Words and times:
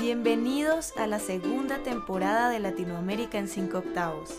Bienvenidos 0.00 0.94
a 0.96 1.06
la 1.06 1.18
segunda 1.18 1.82
temporada 1.82 2.48
de 2.48 2.58
Latinoamérica 2.58 3.36
en 3.36 3.48
5 3.48 3.76
octavos. 3.76 4.30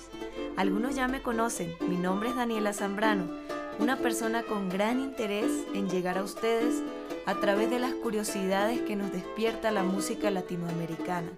Algunos 0.58 0.96
ya 0.96 1.08
me 1.08 1.22
conocen, 1.22 1.76
mi 1.88 1.98
nombre 1.98 2.30
es 2.30 2.36
Daniela 2.36 2.74
Zambrano, 2.74 3.30
una 3.78 3.96
persona 3.98 4.42
con 4.42 4.70
gran 4.70 5.00
interés 5.00 5.52
en 5.76 5.88
llegar 5.88 6.18
a 6.18 6.24
ustedes 6.24 6.82
a 7.28 7.36
través 7.36 7.70
de 7.70 7.78
las 7.78 7.94
curiosidades 7.94 8.82
que 8.82 8.96
nos 8.96 9.12
despierta 9.12 9.70
la 9.70 9.84
música 9.84 10.32
latinoamericana 10.32 11.30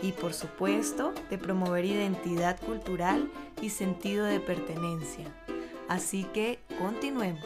y 0.00 0.12
por 0.12 0.32
supuesto 0.32 1.12
de 1.28 1.36
promover 1.36 1.84
identidad 1.84 2.58
cultural 2.60 3.30
y 3.60 3.68
sentido 3.68 4.24
de 4.24 4.40
pertenencia. 4.40 5.26
Así 5.88 6.24
que 6.32 6.58
continuemos. 6.78 7.44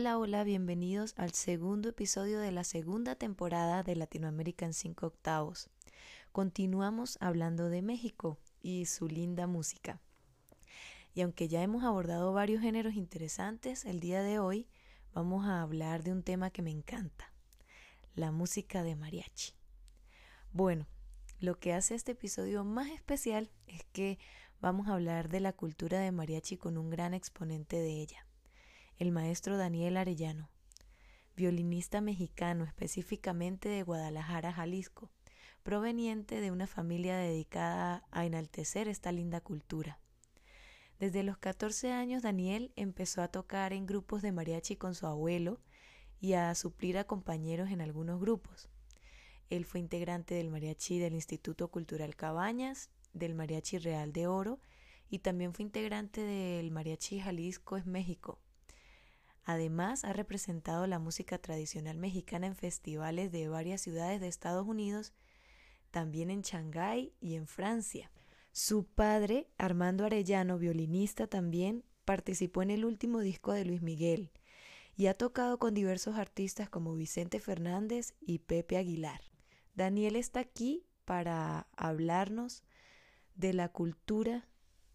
Hola, 0.00 0.16
hola, 0.16 0.44
bienvenidos 0.44 1.12
al 1.16 1.32
segundo 1.32 1.88
episodio 1.88 2.38
de 2.38 2.52
la 2.52 2.62
segunda 2.62 3.16
temporada 3.16 3.82
de 3.82 3.96
Latinoamérica 3.96 4.64
en 4.64 4.72
5 4.72 5.04
octavos. 5.04 5.70
Continuamos 6.30 7.18
hablando 7.20 7.68
de 7.68 7.82
México 7.82 8.38
y 8.62 8.86
su 8.86 9.08
linda 9.08 9.48
música. 9.48 10.00
Y 11.14 11.22
aunque 11.22 11.48
ya 11.48 11.64
hemos 11.64 11.82
abordado 11.82 12.32
varios 12.32 12.62
géneros 12.62 12.94
interesantes, 12.94 13.84
el 13.84 13.98
día 13.98 14.22
de 14.22 14.38
hoy 14.38 14.68
vamos 15.14 15.46
a 15.46 15.62
hablar 15.62 16.04
de 16.04 16.12
un 16.12 16.22
tema 16.22 16.50
que 16.50 16.62
me 16.62 16.70
encanta, 16.70 17.32
la 18.14 18.30
música 18.30 18.84
de 18.84 18.94
mariachi. 18.94 19.54
Bueno, 20.52 20.86
lo 21.40 21.58
que 21.58 21.74
hace 21.74 21.96
este 21.96 22.12
episodio 22.12 22.62
más 22.62 22.88
especial 22.92 23.50
es 23.66 23.82
que 23.86 24.20
vamos 24.60 24.86
a 24.86 24.94
hablar 24.94 25.28
de 25.28 25.40
la 25.40 25.52
cultura 25.52 25.98
de 25.98 26.12
mariachi 26.12 26.56
con 26.56 26.78
un 26.78 26.88
gran 26.88 27.14
exponente 27.14 27.78
de 27.78 28.00
ella 28.00 28.27
el 28.98 29.12
maestro 29.12 29.56
Daniel 29.56 29.96
Arellano, 29.96 30.50
violinista 31.36 32.00
mexicano 32.00 32.64
específicamente 32.64 33.68
de 33.68 33.84
Guadalajara, 33.84 34.52
Jalisco, 34.52 35.08
proveniente 35.62 36.40
de 36.40 36.50
una 36.50 36.66
familia 36.66 37.16
dedicada 37.16 38.04
a 38.10 38.26
enaltecer 38.26 38.88
esta 38.88 39.12
linda 39.12 39.40
cultura. 39.40 40.00
Desde 40.98 41.22
los 41.22 41.38
14 41.38 41.92
años 41.92 42.22
Daniel 42.22 42.72
empezó 42.74 43.22
a 43.22 43.28
tocar 43.28 43.72
en 43.72 43.86
grupos 43.86 44.20
de 44.20 44.32
mariachi 44.32 44.74
con 44.74 44.96
su 44.96 45.06
abuelo 45.06 45.60
y 46.20 46.32
a 46.32 46.52
suplir 46.56 46.98
a 46.98 47.04
compañeros 47.04 47.70
en 47.70 47.80
algunos 47.80 48.20
grupos. 48.20 48.68
Él 49.48 49.64
fue 49.64 49.78
integrante 49.78 50.34
del 50.34 50.50
mariachi 50.50 50.98
del 50.98 51.14
Instituto 51.14 51.68
Cultural 51.68 52.16
Cabañas, 52.16 52.90
del 53.12 53.34
Mariachi 53.34 53.78
Real 53.78 54.12
de 54.12 54.26
Oro 54.26 54.58
y 55.08 55.20
también 55.20 55.54
fue 55.54 55.62
integrante 55.62 56.20
del 56.20 56.70
Mariachi 56.72 57.20
Jalisco 57.20 57.76
es 57.76 57.86
México, 57.86 58.40
Además, 59.48 60.04
ha 60.04 60.12
representado 60.12 60.86
la 60.86 60.98
música 60.98 61.38
tradicional 61.38 61.96
mexicana 61.96 62.48
en 62.48 62.54
festivales 62.54 63.32
de 63.32 63.48
varias 63.48 63.80
ciudades 63.80 64.20
de 64.20 64.28
Estados 64.28 64.66
Unidos, 64.68 65.14
también 65.90 66.30
en 66.30 66.42
Shanghái 66.42 67.14
y 67.18 67.34
en 67.34 67.46
Francia. 67.46 68.10
Su 68.52 68.84
padre, 68.84 69.48
Armando 69.56 70.04
Arellano, 70.04 70.58
violinista 70.58 71.28
también, 71.28 71.82
participó 72.04 72.60
en 72.60 72.70
el 72.70 72.84
último 72.84 73.20
disco 73.20 73.54
de 73.54 73.64
Luis 73.64 73.80
Miguel 73.80 74.32
y 74.98 75.06
ha 75.06 75.14
tocado 75.14 75.58
con 75.58 75.72
diversos 75.72 76.16
artistas 76.16 76.68
como 76.68 76.94
Vicente 76.94 77.40
Fernández 77.40 78.12
y 78.20 78.40
Pepe 78.40 78.76
Aguilar. 78.76 79.22
Daniel 79.74 80.16
está 80.16 80.40
aquí 80.40 80.84
para 81.06 81.68
hablarnos 81.74 82.64
de 83.34 83.54
la 83.54 83.70
cultura 83.70 84.46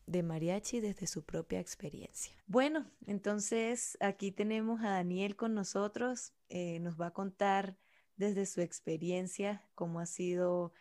de 0.06 0.24
mariachi 0.24 0.80
desde 0.80 1.08
su 1.08 1.24
propia 1.24 1.60
experiencia. 1.60 2.36
Bueno, 2.48 2.86
entonces 3.08 3.98
aquí 4.02 4.32
tenemos 4.32 4.82
a 4.82 4.90
Daniel 4.90 5.36
con 5.36 5.54
nosotros, 5.54 6.34
eh, 6.50 6.80
nos 6.80 7.00
va 7.00 7.08
a 7.08 7.14
contar 7.14 7.78
desde 8.18 8.46
su 8.46 8.62
experiencia 8.62 9.64
cómo 9.76 10.00
ha 10.00 10.06
sido 10.06 10.74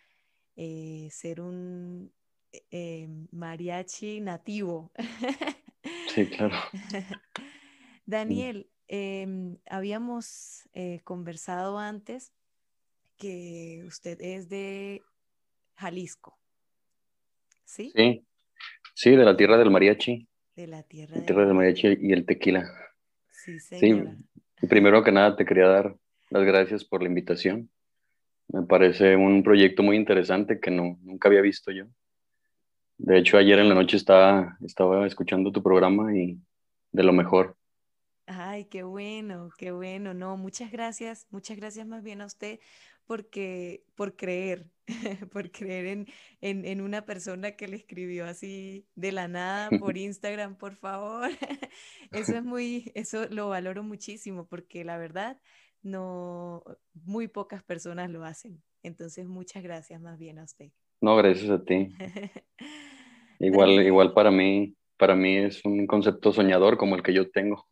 eh, 0.57 1.09
ser 1.11 1.41
un 1.41 2.13
eh, 2.71 3.09
mariachi 3.31 4.21
nativo. 4.21 4.93
Sí, 6.15 6.27
claro. 6.27 6.57
Daniel, 8.07 8.69
em, 8.87 9.57
habíamos 9.67 10.69
conversado 11.05 11.79
antes 11.79 12.33
que 13.17 13.83
usted 13.87 14.21
es 14.21 14.49
de 14.49 15.01
Jalisco. 15.75 16.39
¿Sí? 17.65 17.93
Sí, 17.95 18.27
Sí, 19.03 19.11
de 19.17 19.25
la 19.25 19.37
tierra 19.37 19.59
del 19.59 19.73
mariachi. 19.73 20.29
De 20.55 20.69
la 20.69 20.85
tierra, 20.85 21.17
del 21.17 21.55
mariachi 21.55 21.99
y 22.03 22.13
el 22.13 22.25
tequila. 22.25 22.71
Sí, 23.33 23.59
señora. 23.59 24.15
Sí, 24.61 24.67
primero 24.69 25.03
que 25.03 25.11
nada 25.11 25.35
te 25.35 25.45
quería 25.45 25.67
dar 25.67 25.97
las 26.31 26.45
gracias 26.45 26.85
por 26.85 27.03
la 27.03 27.09
invitación. 27.09 27.69
Me 28.47 28.63
parece 28.63 29.17
un 29.17 29.43
proyecto 29.43 29.83
muy 29.83 29.97
interesante 29.97 30.61
que 30.61 30.71
no, 30.71 31.01
nunca 31.03 31.29
había 31.29 31.41
visto 31.41 31.73
yo. 31.73 31.87
De 32.97 33.19
hecho, 33.19 33.39
ayer 33.39 33.59
en 33.59 33.71
la 33.71 33.75
noche 33.75 33.97
estaba, 33.97 34.57
estaba 34.65 35.05
escuchando 35.05 35.51
tu 35.51 35.65
programa 35.65 36.17
y 36.17 36.39
de 36.93 37.03
lo 37.03 37.13
mejor. 37.13 37.57
Ay, 38.27 38.67
qué 38.67 38.83
bueno, 38.83 39.51
qué 39.59 39.73
bueno. 39.73 40.15
No, 40.15 40.37
muchas 40.37 40.71
gracias, 40.71 41.27
muchas 41.31 41.57
gracias 41.57 41.87
más 41.87 42.03
bien 42.03 42.21
a 42.21 42.27
usted 42.27 42.61
porque, 43.07 43.85
por 43.95 44.17
creer, 44.17 44.71
por 45.33 45.51
creer 45.51 45.87
en, 45.87 46.07
en, 46.41 46.65
en, 46.65 46.81
una 46.81 47.05
persona 47.05 47.53
que 47.53 47.69
le 47.69 47.77
escribió 47.77 48.27
así 48.27 48.87
de 48.95 49.13
la 49.13 49.29
nada 49.29 49.71
por 49.79 49.97
Instagram, 49.99 50.57
por 50.57 50.77
favor. 50.77 51.29
Eso 52.13 52.37
es 52.37 52.45
muy, 52.45 52.93
eso 52.95 53.27
lo 53.31 53.49
valoro 53.49 53.83
muchísimo 53.83 54.47
porque 54.47 54.85
la 54.85 54.99
verdad, 54.99 55.41
no, 55.83 56.63
muy 56.95 57.29
pocas 57.29 57.63
personas 57.63 58.11
lo 58.11 58.25
hacen. 58.25 58.63
Entonces, 58.83 59.27
muchas 59.27 59.63
gracias 59.63 60.01
más 60.01 60.19
bien 60.19 60.39
a 60.39 60.45
usted. 60.45 60.71
No, 61.01 61.17
gracias 61.17 61.51
a 61.51 61.63
ti. 61.63 61.89
igual, 63.41 63.83
igual 63.83 64.13
para 64.13 64.31
mí, 64.31 64.77
para 64.97 65.17
mí 65.17 65.37
es 65.37 65.65
un 65.65 65.87
concepto 65.87 66.33
soñador 66.33 66.77
como 66.77 66.97
el 66.97 67.03
que 67.03 67.15
yo 67.15 67.31
tengo. 67.31 67.67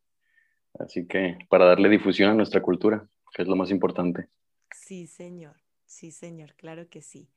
Así 0.78 1.06
que 1.06 1.38
para 1.48 1.66
darle 1.66 1.88
difusión 1.88 2.30
a 2.30 2.34
nuestra 2.34 2.62
cultura, 2.62 3.08
que 3.34 3.42
es 3.42 3.48
lo 3.48 3.56
más 3.56 3.70
importante. 3.70 4.28
Sí, 4.74 5.06
señor, 5.06 5.56
sí, 5.84 6.10
señor, 6.10 6.54
claro 6.54 6.88
que 6.88 7.02
sí. 7.02 7.28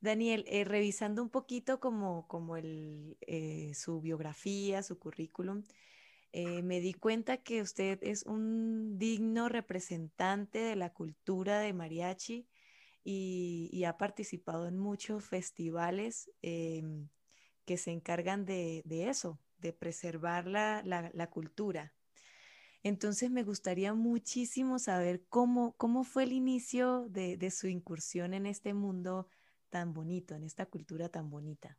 Daniel, 0.00 0.44
eh, 0.48 0.64
revisando 0.64 1.22
un 1.22 1.28
poquito 1.28 1.78
como, 1.78 2.26
como 2.26 2.56
el, 2.56 3.18
eh, 3.20 3.72
su 3.74 4.00
biografía, 4.00 4.82
su 4.82 4.98
currículum, 4.98 5.62
eh, 6.32 6.62
me 6.62 6.80
di 6.80 6.94
cuenta 6.94 7.38
que 7.38 7.60
usted 7.60 7.98
es 8.02 8.24
un 8.24 8.98
digno 8.98 9.48
representante 9.48 10.60
de 10.60 10.76
la 10.76 10.92
cultura 10.92 11.60
de 11.60 11.72
mariachi 11.72 12.48
y, 13.04 13.84
ha 13.84 13.96
participado 13.98 14.68
en 14.68 14.78
muchos 14.78 15.24
festivales 15.24 16.30
em, 16.42 17.08
que 17.64 17.76
se 17.76 17.90
encargan 17.92 18.44
de, 18.44 18.82
eso, 18.88 19.38
de 19.58 19.72
preservar 19.72 20.46
la 20.46 21.30
cultura. 21.30 21.94
Entonces 22.82 23.30
me 23.30 23.42
gustaría 23.42 23.92
muchísimo 23.92 24.78
saber 24.78 25.22
cómo, 25.28 25.74
cómo 25.76 26.02
fue 26.02 26.22
el 26.22 26.32
inicio 26.32 27.06
de, 27.10 27.50
su 27.50 27.68
incursión 27.68 28.32
en 28.32 28.46
este 28.46 28.72
mundo 28.72 29.28
tan 29.68 29.92
bonito, 29.92 30.34
en 30.34 30.44
esta 30.44 30.66
cultura 30.66 31.08
tan 31.10 31.30
bonita. 31.30 31.76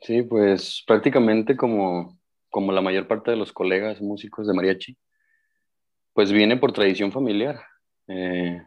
Sí, 0.00 0.22
pues 0.22 0.82
prácticamente 0.86 1.56
como, 1.56 2.18
como 2.50 2.72
la 2.72 2.82
mayor 2.82 3.08
parte 3.08 3.32
de 3.32 3.36
los 3.36 3.52
colegas 3.52 4.00
músicos 4.00 4.46
de 4.46 4.54
mariachi, 4.54 4.96
pues 6.12 6.30
viene 6.30 6.56
por 6.56 6.72
tradición 6.72 7.10
familiar. 7.10 7.60
Eh, 8.06 8.62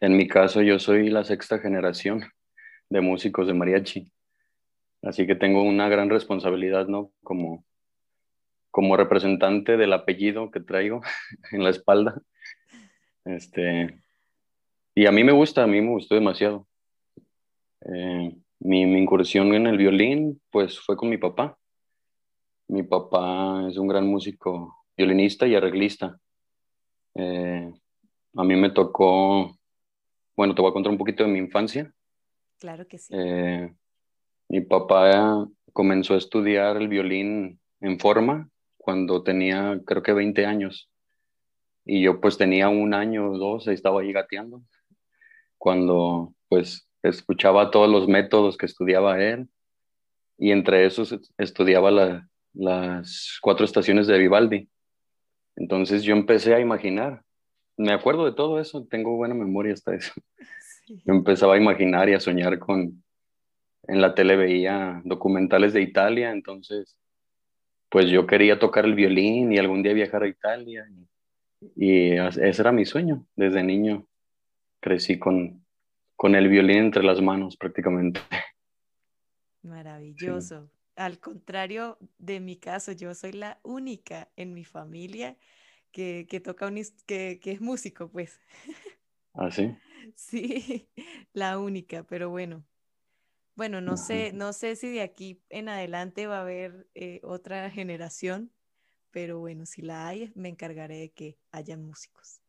en 0.00 0.16
mi 0.16 0.26
caso 0.26 0.62
yo 0.62 0.78
soy 0.78 1.10
la 1.10 1.24
sexta 1.24 1.58
generación 1.58 2.22
de 2.88 3.00
músicos 3.00 3.46
de 3.46 3.54
mariachi, 3.54 4.10
así 5.02 5.26
que 5.26 5.34
tengo 5.34 5.62
una 5.62 5.88
gran 5.88 6.08
responsabilidad, 6.08 6.86
¿no? 6.86 7.12
Como, 7.22 7.64
como 8.76 8.94
representante 8.94 9.78
del 9.78 9.94
apellido 9.94 10.50
que 10.50 10.60
traigo 10.60 11.00
en 11.50 11.64
la 11.64 11.70
espalda. 11.70 12.20
Este, 13.24 14.02
y 14.94 15.06
a 15.06 15.12
mí 15.12 15.24
me 15.24 15.32
gusta, 15.32 15.62
a 15.62 15.66
mí 15.66 15.80
me 15.80 15.92
gustó 15.92 16.14
demasiado. 16.14 16.68
Eh, 17.80 18.36
mi, 18.58 18.82
incursión 18.82 19.54
en 19.54 19.66
el 19.66 19.78
violín, 19.78 20.42
pues 20.50 20.78
fue 20.78 20.94
con 20.94 21.08
mi 21.08 21.16
papá. 21.16 21.56
Mi 22.68 22.82
papá 22.82 23.66
es 23.66 23.78
un 23.78 23.88
gran 23.88 24.06
músico, 24.06 24.84
violinista 24.94 25.46
y 25.46 25.54
arreglista. 25.54 26.20
Eh, 27.14 27.72
a 28.34 28.44
mí 28.44 28.56
me 28.56 28.68
tocó, 28.68 29.56
bueno, 30.36 30.54
te 30.54 30.60
voy 30.60 30.68
a 30.68 30.74
contar 30.74 30.92
un 30.92 30.98
poquito 30.98 31.24
de 31.24 31.30
mi 31.30 31.38
infancia. 31.38 31.90
Claro 32.58 32.86
que 32.86 32.98
sí. 32.98 33.14
Eh, 33.16 33.74
mi 34.50 34.60
papá 34.60 35.48
comenzó 35.72 36.12
a 36.12 36.18
estudiar 36.18 36.76
el 36.76 36.88
violín 36.88 37.58
en 37.80 37.98
forma 37.98 38.50
cuando 38.86 39.24
tenía 39.24 39.80
creo 39.84 40.04
que 40.04 40.12
20 40.12 40.46
años. 40.46 40.88
Y 41.84 42.02
yo 42.02 42.20
pues 42.20 42.38
tenía 42.38 42.68
un 42.68 42.94
año 42.94 43.32
o 43.32 43.38
dos, 43.38 43.66
estaba 43.66 44.00
ahí 44.00 44.12
gateando. 44.12 44.62
Cuando 45.58 46.32
pues 46.48 46.88
escuchaba 47.02 47.72
todos 47.72 47.90
los 47.90 48.06
métodos 48.06 48.56
que 48.56 48.66
estudiaba 48.66 49.20
él 49.20 49.48
y 50.38 50.52
entre 50.52 50.86
esos 50.86 51.18
estudiaba 51.36 52.22
las 52.52 53.38
cuatro 53.42 53.64
estaciones 53.64 54.06
de 54.06 54.18
Vivaldi. 54.18 54.68
Entonces 55.56 56.04
yo 56.04 56.14
empecé 56.14 56.54
a 56.54 56.60
imaginar 56.60 57.26
me 57.76 57.92
acuerdo 57.92 58.24
de 58.24 58.32
todo 58.32 58.60
eso, 58.60 58.86
tengo 58.86 59.16
buena 59.16 59.34
memoria 59.34 59.74
hasta 59.74 59.94
eso. 59.94 60.12
empezaba 61.04 61.54
a 61.54 61.58
imaginar 61.58 62.08
y 62.08 62.14
a 62.14 62.20
soñar 62.20 62.58
con, 62.58 63.02
en 63.88 64.00
la 64.00 64.14
tele 64.14 64.36
veía 64.36 65.02
documentales 65.04 65.72
de 65.72 65.82
Italia, 65.82 66.30
entonces, 66.30 66.96
pues 67.88 68.08
yo 68.08 68.26
quería 68.26 68.58
tocar 68.58 68.84
el 68.84 68.94
violín 68.94 69.52
y 69.52 69.58
algún 69.58 69.82
día 69.82 69.92
viajar 69.92 70.22
a 70.22 70.28
Italia. 70.28 70.88
Y, 71.74 72.12
ese 72.12 72.60
era 72.60 72.72
mi 72.72 72.84
sueño. 72.84 73.26
Desde 73.36 73.62
niño 73.62 74.06
crecí 74.80 75.18
con, 75.18 75.64
con 76.16 76.34
el 76.34 76.48
violín 76.48 76.78
entre 76.78 77.02
las 77.02 77.20
manos 77.20 77.56
prácticamente. 77.56 78.20
Maravilloso. 79.62 80.70
Al 80.94 81.18
contrario 81.18 81.98
de 82.18 82.40
mi 82.40 82.56
caso, 82.56 82.92
yo 82.92 83.14
soy 83.14 83.32
la 83.32 83.58
única 83.62 84.30
en 84.36 84.54
mi 84.54 84.64
familia 84.64 85.36
que, 85.92 86.26
toca 86.42 86.66
un, 86.66 86.80
que, 87.06 87.40
que 87.42 87.52
es 87.52 87.60
músico, 87.60 88.10
pues. 88.10 88.40
¿Ah, 89.34 89.50
sí? 89.50 89.74
Sí, 90.14 90.88
la 91.32 91.58
única, 91.58 92.04
pero 92.04 92.30
bueno. 92.30 92.64
Bueno, 93.56 93.80
no 93.80 93.96
sé, 93.96 94.32
no 94.34 94.52
sé 94.52 94.76
si 94.76 94.90
de 94.90 95.00
aquí 95.00 95.40
en 95.48 95.70
adelante 95.70 96.26
va 96.26 96.38
a 96.38 96.42
haber 96.42 96.86
eh, 96.94 97.20
otra 97.22 97.70
generación, 97.70 98.52
pero 99.10 99.38
bueno, 99.38 99.64
si 99.64 99.80
la 99.80 100.06
hay, 100.06 100.30
me 100.34 100.50
encargaré 100.50 100.98
de 100.98 101.08
que 101.10 101.38
haya 101.52 101.78
músicos. 101.78 102.42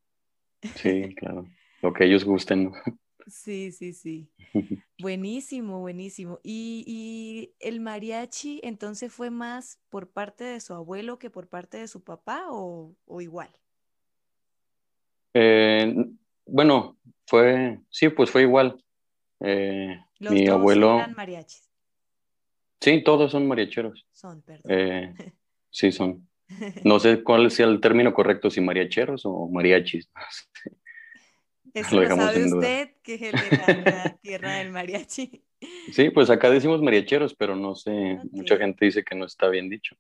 Sí, 0.75 1.15
claro. 1.15 1.48
Lo 1.81 1.94
que 1.94 2.06
ellos 2.06 2.24
gusten. 2.24 2.71
Sí, 3.30 3.74
sí, 3.74 3.92
sí. 3.92 4.31
Buenísimo, 5.00 5.81
buenísimo. 5.81 6.39
¿Y, 6.44 6.86
¿Y, 6.88 7.54
el 7.59 7.81
mariachi 7.81 8.62
entonces 8.63 9.12
fue 9.12 9.30
más 9.31 9.81
por 9.89 10.09
parte 10.09 10.45
de 10.45 10.62
su 10.62 10.74
abuelo 10.74 11.19
que 11.19 11.30
por 11.30 11.50
parte 11.50 11.77
de 11.77 11.89
su 11.89 12.06
papá 12.06 12.45
o, 12.50 12.95
o 13.06 13.19
igual? 13.19 13.50
Eh, 15.33 15.94
bueno, 16.45 16.98
fue, 17.25 17.81
sí, 17.89 18.07
pues 18.07 18.31
fue 18.31 18.44
igual. 18.44 18.81
Eh, 19.42 20.00
Los 20.19 20.33
mi 20.33 20.47
abuelo. 20.47 20.97
Eran 20.97 21.13
mariachis. 21.15 21.69
Sí, 22.79 23.03
todos 23.03 23.31
son 23.31 23.47
mariacheros. 23.47 24.05
Son, 24.11 24.41
perdón. 24.41 24.71
Eh, 24.71 25.13
sí, 25.69 25.91
son. 25.91 26.27
No 26.83 26.99
sé 26.99 27.23
cuál 27.23 27.49
sea 27.51 27.67
el 27.67 27.81
término 27.81 28.13
correcto, 28.13 28.49
si 28.49 28.61
mariacheros 28.61 29.23
o 29.25 29.47
mariachis. 29.49 30.09
Eso 31.73 31.95
lo, 31.95 32.01
dejamos 32.01 32.25
sabe 32.25 32.45
usted, 32.45 32.89
que 33.03 33.13
es 33.15 33.21
el 33.21 33.31
de 33.33 33.57
la, 33.57 34.17
tierra 34.21 34.55
del 34.55 34.71
mariachi. 34.71 35.43
Sí, 35.91 36.09
pues 36.09 36.29
acá 36.29 36.49
decimos 36.49 36.81
mariacheros, 36.81 37.35
pero 37.35 37.55
no 37.55 37.75
sé, 37.75 38.19
mucha 38.31 38.57
gente 38.57 38.85
dice 38.85 39.03
que 39.03 39.15
no 39.15 39.25
está 39.25 39.47
bien 39.49 39.69
dicho. 39.69 39.95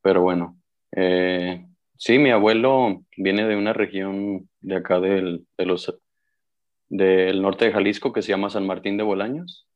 Pero 0.00 0.22
bueno, 0.22 0.60
eh, 0.92 1.66
sí, 1.96 2.18
mi 2.18 2.30
abuelo 2.30 3.04
viene 3.16 3.46
de 3.46 3.56
una 3.56 3.72
región 3.72 4.48
de 4.60 4.76
acá 4.76 5.00
del, 5.00 5.46
de 5.58 5.66
los, 5.66 5.92
del 6.88 7.42
norte 7.42 7.66
de 7.66 7.72
Jalisco 7.72 8.12
que 8.12 8.22
se 8.22 8.28
llama 8.28 8.50
San 8.50 8.66
Martín 8.66 8.96
de 8.96 9.04
Bolaños, 9.04 9.66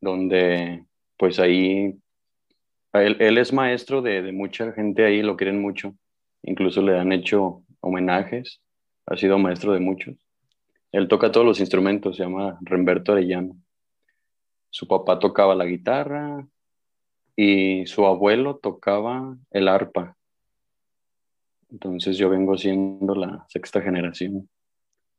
donde 0.00 0.84
pues 1.16 1.38
ahí, 1.38 1.98
él, 2.92 3.38
es 3.38 3.52
maestro 3.52 4.02
de, 4.02 4.22
de 4.22 4.32
mucha 4.32 4.72
gente 4.72 5.04
ahí, 5.04 5.22
lo 5.22 5.36
quieren 5.36 5.60
mucho, 5.60 5.94
incluso 6.42 6.82
le 6.82 6.98
han 6.98 7.12
hecho 7.12 7.62
homenajes 7.80 8.60
ha 9.06 9.16
sido 9.16 9.38
maestro 9.38 9.72
de 9.72 9.80
muchos. 9.80 10.16
Él 10.90 11.08
toca 11.08 11.32
todos 11.32 11.46
los 11.46 11.60
instrumentos, 11.60 12.16
se 12.16 12.22
llama 12.22 12.58
Remberto 12.60 13.12
Arellano. 13.12 13.56
Su 14.70 14.86
papá 14.86 15.18
tocaba 15.18 15.54
la 15.54 15.64
guitarra 15.64 16.46
y 17.36 17.86
su 17.86 18.06
abuelo 18.06 18.56
tocaba 18.56 19.36
el 19.50 19.68
arpa. 19.68 20.16
Entonces 21.70 22.16
yo 22.18 22.28
vengo 22.28 22.56
siendo 22.58 23.14
la 23.14 23.44
sexta 23.48 23.80
generación. 23.80 24.48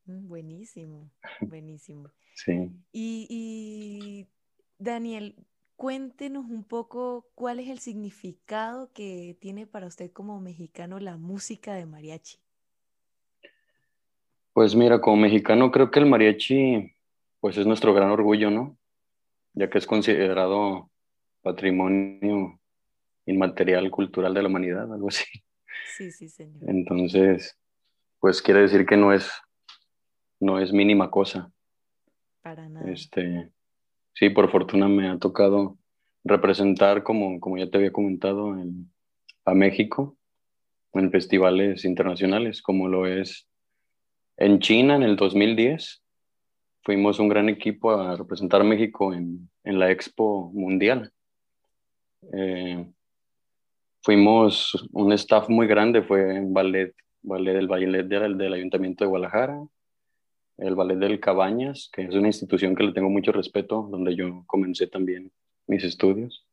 Mm, 0.06 0.28
buenísimo, 0.28 1.10
buenísimo. 1.40 2.10
sí. 2.34 2.70
Y, 2.92 3.26
y, 3.28 4.28
Daniel, 4.78 5.34
cuéntenos 5.76 6.46
un 6.48 6.64
poco 6.64 7.26
cuál 7.34 7.58
es 7.58 7.68
el 7.68 7.78
significado 7.78 8.92
que 8.92 9.36
tiene 9.40 9.66
para 9.66 9.86
usted 9.86 10.12
como 10.12 10.40
mexicano 10.40 10.98
la 11.00 11.16
música 11.16 11.74
de 11.74 11.86
mariachi. 11.86 12.38
Pues 14.52 14.76
mira, 14.76 15.00
como 15.00 15.16
mexicano 15.16 15.70
creo 15.72 15.90
que 15.90 15.98
el 15.98 16.06
mariachi 16.06 16.94
pues 17.40 17.56
es 17.58 17.66
nuestro 17.66 17.92
gran 17.92 18.10
orgullo, 18.10 18.50
¿no? 18.50 18.78
Ya 19.52 19.68
que 19.68 19.78
es 19.78 19.86
considerado 19.86 20.90
patrimonio 21.42 22.60
inmaterial 23.26 23.90
cultural 23.90 24.32
de 24.32 24.42
la 24.42 24.48
humanidad, 24.48 24.92
algo 24.92 25.08
así. 25.08 25.24
Sí, 25.96 26.10
sí, 26.10 26.28
señor. 26.28 26.68
Entonces, 26.68 27.58
pues 28.20 28.40
quiere 28.40 28.62
decir 28.62 28.86
que 28.86 28.96
no 28.96 29.12
es 29.12 29.30
no 30.44 30.60
es 30.60 30.72
mínima 30.72 31.10
cosa. 31.10 31.50
Para 32.42 32.68
nada. 32.68 32.90
Este, 32.90 33.50
sí, 34.12 34.28
por 34.28 34.50
fortuna 34.50 34.88
me 34.88 35.08
ha 35.08 35.18
tocado 35.18 35.78
representar, 36.22 37.02
como, 37.02 37.40
como 37.40 37.56
ya 37.56 37.68
te 37.70 37.78
había 37.78 37.92
comentado, 37.92 38.54
a 39.46 39.54
México 39.54 40.16
en 40.92 41.10
festivales 41.10 41.84
internacionales, 41.84 42.62
como 42.62 42.88
lo 42.88 43.06
es 43.06 43.48
en 44.36 44.58
China, 44.60 44.96
en 44.96 45.02
el 45.02 45.16
2010, 45.16 46.02
fuimos 46.82 47.18
un 47.18 47.28
gran 47.28 47.48
equipo 47.48 47.90
a 47.92 48.16
representar 48.16 48.60
a 48.60 48.64
México 48.64 49.12
en, 49.12 49.50
la 49.64 49.90
Expo 49.90 50.50
Mundial. 50.52 51.12
Eh, 52.32 52.86
fuimos 54.02 54.88
un 54.92 55.12
staff 55.12 55.48
muy 55.48 55.66
grande, 55.66 56.02
fue 56.02 56.36
el 56.36 56.46
ballet, 56.48 56.94
ballet 57.22 57.54
del 57.54 57.66
ballet 57.66 58.06
del, 58.06 58.38
del 58.38 58.52
Ayuntamiento 58.52 59.04
de 59.04 59.08
Guadalajara, 59.08 59.60
el 60.58 60.74
ballet 60.74 60.96
del 60.96 61.20
Cabañas, 61.20 61.90
que 61.92 62.02
es 62.02 62.14
una 62.14 62.28
institución 62.28 62.74
que 62.74 62.84
le 62.84 62.92
tengo 62.92 63.10
mucho 63.10 63.32
respeto, 63.32 63.88
donde 63.90 64.14
yo 64.14 64.44
comencé 64.46 64.86
también 64.86 65.32
mis 65.66 65.84
estudios. 65.84 66.46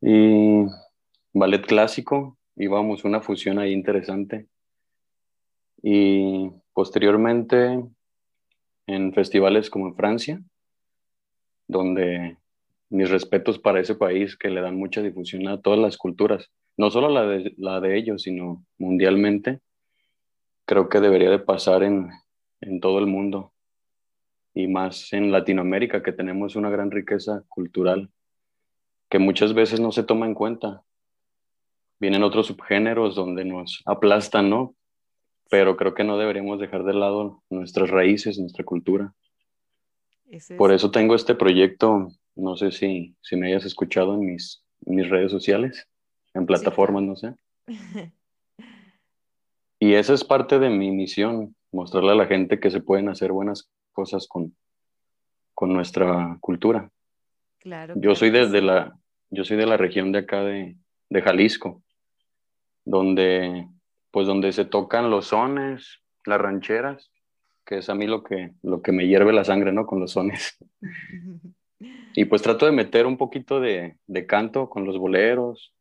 Y 0.00 0.64
ballet 1.32 1.66
clásico, 1.66 2.38
íbamos 2.56 3.04
una 3.04 3.20
fusión 3.20 3.58
ahí 3.58 3.72
interesante 3.72 4.46
y 5.82 6.50
posteriormente 6.72 7.84
en 8.86 9.12
festivales 9.12 9.70
como 9.70 9.88
en 9.88 9.96
Francia, 9.96 10.42
donde 11.66 12.36
mis 12.90 13.10
respetos 13.10 13.58
para 13.58 13.80
ese 13.80 13.94
país 13.94 14.36
que 14.36 14.48
le 14.48 14.60
dan 14.60 14.76
mucha 14.76 15.02
difusión 15.02 15.46
a 15.48 15.60
todas 15.60 15.78
las 15.78 15.96
culturas, 15.96 16.50
no 16.76 16.90
solo 16.90 17.08
la 17.08 17.26
de, 17.26 17.54
la 17.58 17.80
de 17.80 17.98
ellos, 17.98 18.22
sino 18.22 18.64
mundialmente, 18.78 19.60
creo 20.64 20.88
que 20.88 21.00
debería 21.00 21.30
de 21.30 21.38
pasar 21.38 21.82
en, 21.82 22.10
en 22.60 22.80
todo 22.80 22.98
el 22.98 23.06
mundo 23.06 23.52
y 24.54 24.66
más 24.66 25.12
en 25.12 25.30
Latinoamérica, 25.30 26.02
que 26.02 26.12
tenemos 26.12 26.56
una 26.56 26.70
gran 26.70 26.90
riqueza 26.90 27.44
cultural 27.48 28.10
que 29.08 29.18
muchas 29.18 29.54
veces 29.54 29.80
no 29.80 29.92
se 29.92 30.02
toma 30.02 30.26
en 30.26 30.34
cuenta. 30.34 30.82
Vienen 31.98 32.22
otros 32.22 32.46
subgéneros 32.46 33.14
donde 33.14 33.44
nos 33.44 33.82
aplastan, 33.86 34.50
¿no? 34.50 34.74
pero 35.48 35.76
creo 35.76 35.94
que 35.94 36.04
no 36.04 36.18
deberíamos 36.18 36.60
dejar 36.60 36.84
de 36.84 36.94
lado 36.94 37.42
nuestras 37.50 37.90
raíces, 37.90 38.38
nuestra 38.38 38.64
cultura. 38.64 39.14
Por 40.58 40.72
eso 40.72 40.90
tengo 40.90 41.14
este 41.14 41.34
proyecto, 41.34 42.08
no 42.34 42.56
sé 42.56 42.70
si, 42.70 43.16
si 43.22 43.36
me 43.36 43.48
hayas 43.48 43.64
escuchado 43.64 44.14
en 44.14 44.26
mis, 44.26 44.62
mis 44.80 45.08
redes 45.08 45.32
sociales, 45.32 45.88
en 46.34 46.44
plataformas, 46.44 47.02
no 47.02 47.16
sé. 47.16 47.34
y 49.80 49.94
esa 49.94 50.12
es 50.12 50.22
parte 50.22 50.58
de 50.58 50.68
mi 50.68 50.90
misión, 50.90 51.56
mostrarle 51.72 52.12
a 52.12 52.16
la 52.16 52.26
gente 52.26 52.60
que 52.60 52.70
se 52.70 52.80
pueden 52.80 53.08
hacer 53.08 53.32
buenas 53.32 53.70
cosas 53.92 54.26
con, 54.26 54.54
con 55.54 55.72
nuestra 55.72 56.38
cultura. 56.40 56.90
Claro. 57.58 57.94
Yo 57.96 58.14
soy 58.14 58.30
desde 58.30 58.62
la, 58.62 58.98
yo 59.30 59.44
soy 59.44 59.56
de 59.56 59.66
la 59.66 59.76
región 59.76 60.12
de 60.12 60.20
acá 60.20 60.42
de, 60.42 60.76
de 61.10 61.22
Jalisco, 61.22 61.82
donde 62.84 63.66
pues 64.10 64.26
donde 64.26 64.52
se 64.52 64.64
tocan 64.64 65.10
los 65.10 65.26
sones, 65.26 66.00
las 66.24 66.40
rancheras, 66.40 67.12
que 67.64 67.78
es 67.78 67.90
a 67.90 67.94
mí 67.94 68.06
lo 68.06 68.24
que, 68.24 68.52
lo 68.62 68.80
que 68.80 68.92
me 68.92 69.06
hierve 69.06 69.32
la 69.32 69.44
sangre, 69.44 69.72
¿no? 69.72 69.86
Con 69.86 70.00
los 70.00 70.12
sones. 70.12 70.56
y 72.14 72.24
pues 72.24 72.42
trato 72.42 72.66
de 72.66 72.72
meter 72.72 73.06
un 73.06 73.18
poquito 73.18 73.60
de, 73.60 73.96
de 74.06 74.26
canto 74.26 74.70
con 74.70 74.84
los 74.84 74.96
boleros, 74.96 75.74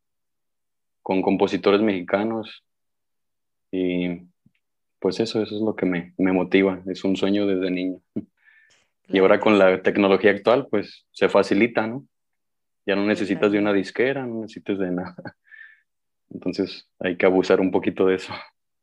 con 1.01 1.21
compositores 1.21 1.81
mexicanos. 1.81 2.65
Y 3.71 4.23
pues 4.99 5.19
eso, 5.19 5.41
eso 5.41 5.55
es 5.55 5.61
lo 5.61 5.75
que 5.75 5.85
me, 5.85 6.13
me 6.17 6.31
motiva, 6.31 6.81
es 6.87 7.03
un 7.03 7.15
sueño 7.15 7.45
desde 7.45 7.71
niño. 7.71 8.01
y 9.07 9.19
ahora 9.19 9.39
con 9.39 9.57
la 9.57 9.81
tecnología 9.81 10.31
actual, 10.31 10.67
pues 10.69 11.05
se 11.11 11.29
facilita, 11.29 11.87
¿no? 11.87 12.05
Ya 12.85 12.95
no 12.95 13.05
necesitas 13.05 13.51
de 13.51 13.59
una 13.59 13.73
disquera, 13.73 14.25
no 14.25 14.41
necesitas 14.41 14.79
de 14.79 14.91
nada. 14.91 15.15
Entonces 16.29 16.89
hay 16.99 17.17
que 17.17 17.25
abusar 17.25 17.59
un 17.59 17.71
poquito 17.71 18.05
de 18.05 18.15
eso. 18.15 18.33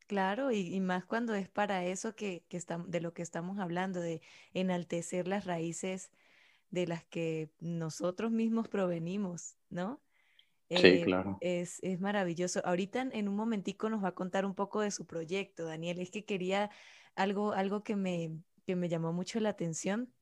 Claro, 0.07 0.51
y, 0.51 0.79
más 0.81 1.07
cuando 1.07 1.35
es 1.35 1.49
para 1.49 1.85
eso 1.87 2.15
que, 2.15 2.45
que 2.49 2.61
de 2.87 3.01
lo 3.01 3.15
que 3.15 3.23
estamos 3.23 3.59
hablando, 3.59 4.01
de 4.01 4.21
enaltecer 4.53 5.27
las 5.27 5.47
raíces 5.47 6.11
de 6.71 6.87
las 6.87 7.05
que 7.05 7.49
nosotros 7.61 8.31
mismos 8.31 8.69
provenimos, 8.69 9.57
¿no? 9.71 10.01
Sí, 10.69 10.77
Eh, 10.77 11.03
claro. 11.05 11.39
es, 11.41 11.79
es 11.83 12.01
maravilloso. 12.01 12.61
Ahorita 12.65 13.03
en, 13.13 13.29
un 13.29 13.37
momentico 13.37 13.91
nos 13.91 14.03
va 14.03 14.09
a 14.09 14.15
contar 14.15 14.47
un 14.47 14.55
poco 14.55 14.81
de 14.81 14.91
su 14.91 15.07
proyecto, 15.07 15.65
Daniel. 15.65 16.01
Es 16.01 16.11
que 16.11 16.25
quería 16.25 16.71
algo, 17.15 17.53
algo 17.53 17.83
que 17.83 17.97
me, 17.97 18.39
que 18.67 18.77
me 18.77 18.89
llamó 18.89 19.13
mucho 19.13 19.41
la 19.41 19.51
atención. 19.51 20.13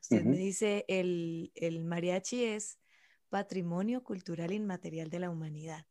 Usted 0.00 0.24
me 0.24 0.36
dice, 0.36 0.84
el, 0.88 1.52
el 1.54 1.84
mariachi 1.84 2.44
es 2.44 2.78
patrimonio 3.28 4.02
cultural 4.02 4.52
inmaterial 4.52 5.10
de 5.10 5.18
la 5.20 5.30
humanidad. 5.30 5.86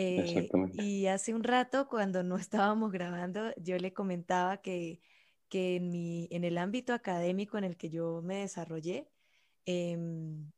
Eh, 0.00 0.48
y 0.74 1.06
hace 1.06 1.34
un 1.34 1.42
rato, 1.42 1.88
cuando 1.88 2.22
no 2.22 2.36
estábamos 2.36 2.92
grabando, 2.92 3.52
yo 3.56 3.76
le 3.78 3.92
comentaba 3.92 4.58
que, 4.58 5.00
que 5.48 5.76
en 5.76 5.90
mi, 5.90 6.28
en 6.30 6.44
el 6.44 6.56
ámbito 6.56 6.92
académico 6.92 7.58
en 7.58 7.64
el 7.64 7.76
que 7.76 7.90
yo 7.90 8.22
me 8.22 8.36
desarrollé, 8.36 9.08
em, 9.66 10.52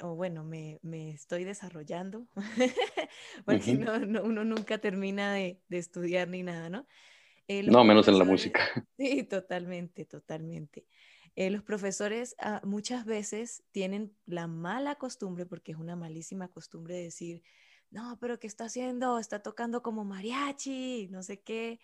o 0.00 0.14
bueno, 0.14 0.44
me, 0.44 0.78
me 0.82 1.10
estoy 1.10 1.44
desarrollando, 1.44 2.26
porque 3.44 3.74
no, 3.74 3.98
no- 4.00 4.22
uno 4.22 4.44
nunca 4.44 4.78
termina 4.78 5.32
de, 5.34 5.60
de 5.68 5.78
estudiar 5.78 6.28
ni 6.28 6.42
nada, 6.42 6.68
¿no? 6.70 6.86
Eh, 7.48 7.62
No, 7.64 7.84
menos 7.84 8.08
en 8.08 8.18
la 8.18 8.24
música. 8.24 8.60
sí, 8.98 9.22
totalmente, 9.24 10.04
totalmente. 10.04 10.86
Eh, 11.34 11.50
los 11.50 11.62
profesores 11.62 12.34
ah, 12.38 12.60
muchas 12.64 13.04
veces 13.04 13.62
tienen 13.72 14.16
la 14.26 14.46
mala 14.46 14.96
costumbre, 14.96 15.46
porque 15.46 15.72
es 15.72 15.78
una 15.78 15.96
malísima 15.96 16.48
costumbre 16.48 16.94
de 16.96 17.02
decir, 17.04 17.42
no, 17.90 18.18
pero 18.20 18.38
¿qué 18.38 18.46
está 18.46 18.64
haciendo? 18.64 19.18
Está 19.18 19.42
tocando 19.42 19.82
como 19.82 20.04
mariachi, 20.04 21.08
no 21.10 21.22
sé 21.22 21.40
qué. 21.42 21.78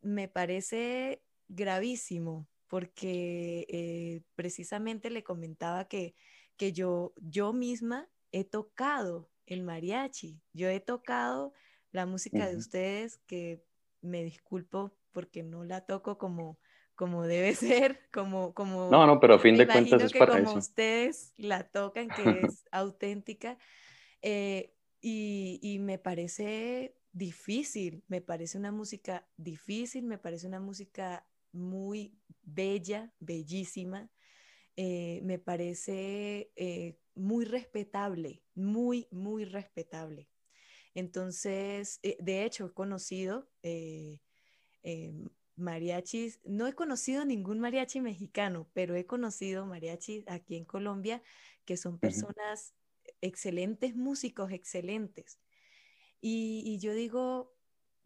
Me 0.00 0.28
parece 0.28 1.22
gravísimo, 1.48 2.48
porque 2.68 3.66
eh, 3.68 4.22
precisamente 4.34 5.10
le 5.10 5.24
comentaba 5.24 5.86
que, 5.88 6.14
que 6.56 6.72
yo, 6.72 7.14
yo 7.18 7.52
misma 7.52 8.08
he 8.32 8.44
tocado 8.44 9.30
el 9.46 9.62
mariachi, 9.62 10.40
yo 10.52 10.68
he 10.68 10.80
tocado 10.80 11.52
la 11.92 12.06
música 12.06 12.48
de 12.48 12.56
ustedes 12.56 13.18
que 13.26 13.62
me 14.02 14.24
disculpo 14.24 14.96
porque 15.12 15.42
no 15.42 15.64
la 15.64 15.82
toco 15.82 16.18
como, 16.18 16.58
como 16.94 17.24
debe 17.26 17.54
ser, 17.54 18.00
como, 18.12 18.54
No, 18.88 19.00
como 19.00 19.06
no, 19.06 19.18
pero 19.20 19.34
a 19.34 19.38
fin 19.38 19.56
de 19.56 19.70
cuentas 19.70 20.02
es 20.02 20.12
que 20.12 20.24
para 20.24 20.38
como 20.38 20.54
eso. 20.56 20.56
ustedes 20.56 21.32
la 21.36 21.64
tocan, 21.64 22.12
que 22.12 22.42
es 22.42 22.64
auténtica. 22.72 23.58
eh, 24.22 24.74
y, 25.00 25.60
y 25.62 25.78
me 25.78 25.98
parece 25.98 26.96
difícil, 27.12 28.04
me 28.08 28.20
parece 28.20 28.58
una 28.58 28.72
música 28.72 29.26
difícil, 29.36 30.04
me 30.06 30.18
parece 30.18 30.46
una 30.46 30.60
música 30.60 31.26
muy 31.52 32.18
bella, 32.42 33.12
bellísima, 33.20 34.10
eh, 34.76 35.20
me 35.24 35.38
parece 35.38 36.52
eh, 36.56 36.98
muy 37.14 37.44
respetable, 37.44 38.42
muy, 38.54 39.08
muy 39.10 39.44
respetable. 39.44 40.28
Entonces, 40.94 41.98
eh, 42.02 42.16
de 42.20 42.44
hecho, 42.44 42.66
he 42.66 42.72
conocido 42.72 43.48
mariachis, 45.56 46.40
no 46.44 46.66
he 46.66 46.74
conocido 46.74 47.24
ningún 47.24 47.58
mariachi 47.58 48.00
mexicano, 48.00 48.68
pero 48.74 48.94
he 48.94 49.06
conocido 49.06 49.66
mariachis 49.66 50.24
aquí 50.28 50.56
en 50.56 50.64
Colombia 50.64 51.22
que 51.64 51.76
son 51.76 51.98
personas 51.98 52.74
excelentes 53.20 53.96
músicos, 53.96 54.52
excelentes. 54.52 55.40
Y, 56.20 56.62
y 56.66 56.78
yo 56.78 56.94
digo, 56.94 57.56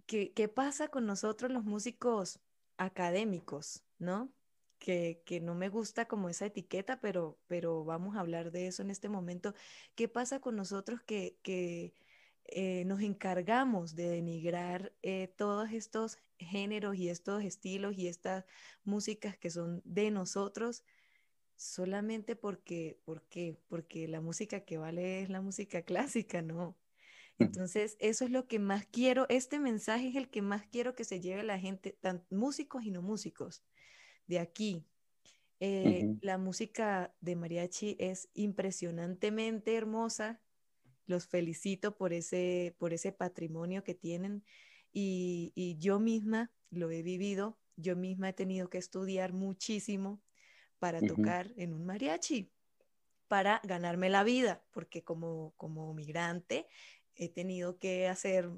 ¿qué, 0.06 0.32
¿qué 0.32 0.48
pasa 0.48 0.88
con 0.88 1.06
nosotros 1.06 1.50
los 1.50 1.64
músicos 1.64 2.40
académicos, 2.76 3.84
¿no? 3.98 4.32
Que, 4.80 5.22
que 5.26 5.40
no 5.40 5.54
me 5.54 5.68
gusta 5.70 6.08
como 6.08 6.30
esa 6.30 6.46
etiqueta, 6.46 7.00
pero, 7.00 7.38
pero 7.48 7.84
vamos 7.84 8.16
a 8.16 8.20
hablar 8.20 8.50
de 8.52 8.66
eso 8.68 8.82
en 8.82 8.90
este 8.90 9.08
momento. 9.10 9.54
¿Qué 9.96 10.08
pasa 10.08 10.40
con 10.40 10.56
nosotros 10.56 11.02
que, 11.02 11.38
que 11.42 11.94
eh, 12.46 12.84
nos 12.86 13.00
encargamos 13.02 13.94
de 13.96 14.08
denigrar 14.10 14.92
eh, 15.02 15.28
todos 15.36 15.70
estos 15.72 16.18
géneros 16.38 16.96
y 16.96 17.10
estos 17.10 17.44
estilos 17.44 17.94
y 17.98 18.08
estas 18.08 18.44
músicas 18.84 19.38
que 19.38 19.50
son 19.50 19.82
de 19.84 20.10
nosotros 20.10 20.84
solamente 21.56 22.36
porque, 22.36 22.98
porque, 23.04 23.58
porque 23.68 24.08
la 24.08 24.20
música 24.20 24.60
que 24.64 24.78
vale 24.78 25.22
es 25.22 25.28
la 25.30 25.40
música 25.40 25.82
clásica, 25.84 26.42
¿no? 26.42 26.76
ujú, 27.40 27.58
Entonces, 27.58 27.96
eso 28.00 28.24
es 28.26 28.30
lo 28.30 28.48
que 28.48 28.58
más 28.58 28.86
quiero, 28.86 29.26
este 29.30 29.60
mensaje 29.60 30.08
es 30.08 30.16
el 30.16 30.30
que 30.30 30.42
más 30.42 30.66
quiero 30.66 30.94
que 30.94 31.04
se 31.04 31.20
lleve 31.20 31.42
la 31.44 31.58
gente, 31.58 31.98
tan 32.00 32.24
músicos 32.30 32.84
y 32.84 32.90
no 32.92 33.02
músicos, 33.02 33.64
de 34.30 34.38
aquí. 34.40 34.86
Eh, 35.60 36.12
la 36.20 36.38
música 36.38 37.16
de 37.20 37.36
mariachi 37.36 37.96
es 38.00 38.30
impresionantemente 38.34 39.76
hermosa. 39.76 40.42
Los 41.06 41.26
felicito 41.28 41.96
por 41.96 42.12
ese, 42.12 42.76
por 42.78 42.92
ese 42.94 43.12
patrimonio 43.12 43.84
que 43.84 43.94
tienen 43.94 44.44
y, 44.92 45.52
y 45.56 45.78
yo 45.78 46.00
misma 46.00 46.52
lo 46.70 46.90
he 46.90 47.02
vivido. 47.02 47.60
Yo 47.76 47.96
misma 47.96 48.30
he 48.30 48.32
tenido 48.34 48.70
que 48.70 48.78
estudiar 48.78 49.32
muchísimo 49.34 50.22
para 50.78 51.02
tocar 51.04 51.52
en 51.56 51.74
un 51.74 51.86
mariachi 51.86 52.54
para 53.28 53.60
ganarme 53.64 54.10
la 54.10 54.24
vida, 54.24 54.66
porque 54.72 55.04
como, 55.04 55.54
como 55.56 55.94
migrante 55.94 56.68
he 57.14 57.28
tenido 57.28 57.78
que 57.78 58.08
hacer, 58.08 58.50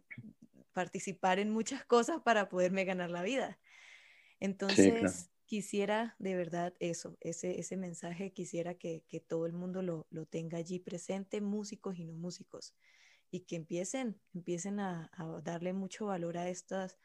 participar 0.73 1.39
en 1.39 1.51
muchas 1.51 1.85
cosas 1.87 2.23
para 2.23 2.49
poderme 2.49 2.85
ganar 2.85 3.11
la 3.11 3.23
vida. 3.23 3.61
Sí, 4.75 4.93
claro. 4.93 5.29
Quisiera 5.53 6.17
de 6.19 6.35
verdad 6.35 6.73
eso, 6.81 7.19
ese, 7.21 7.61
ese 7.61 7.77
mensaje, 7.77 8.33
quisiera 8.33 8.73
que, 8.73 9.05
que 9.07 9.21
todo 9.21 9.45
el 9.45 9.53
mundo 9.53 9.83
lo, 9.83 10.07
lo, 10.09 10.25
tenga 10.25 10.57
allí 10.57 10.79
presente, 10.79 11.43
músicos 11.43 11.99
y 11.99 12.07
no 12.07 12.15
músicos, 12.15 12.75
y 13.31 13.41
que 13.41 13.57
empiecen, 13.57 14.19
empiecen 14.33 14.81
a, 14.81 15.11
a 15.13 15.43
darle 15.43 15.75
mucho 15.75 16.07
valor 16.07 16.39
a 16.39 16.49
estas, 16.49 16.99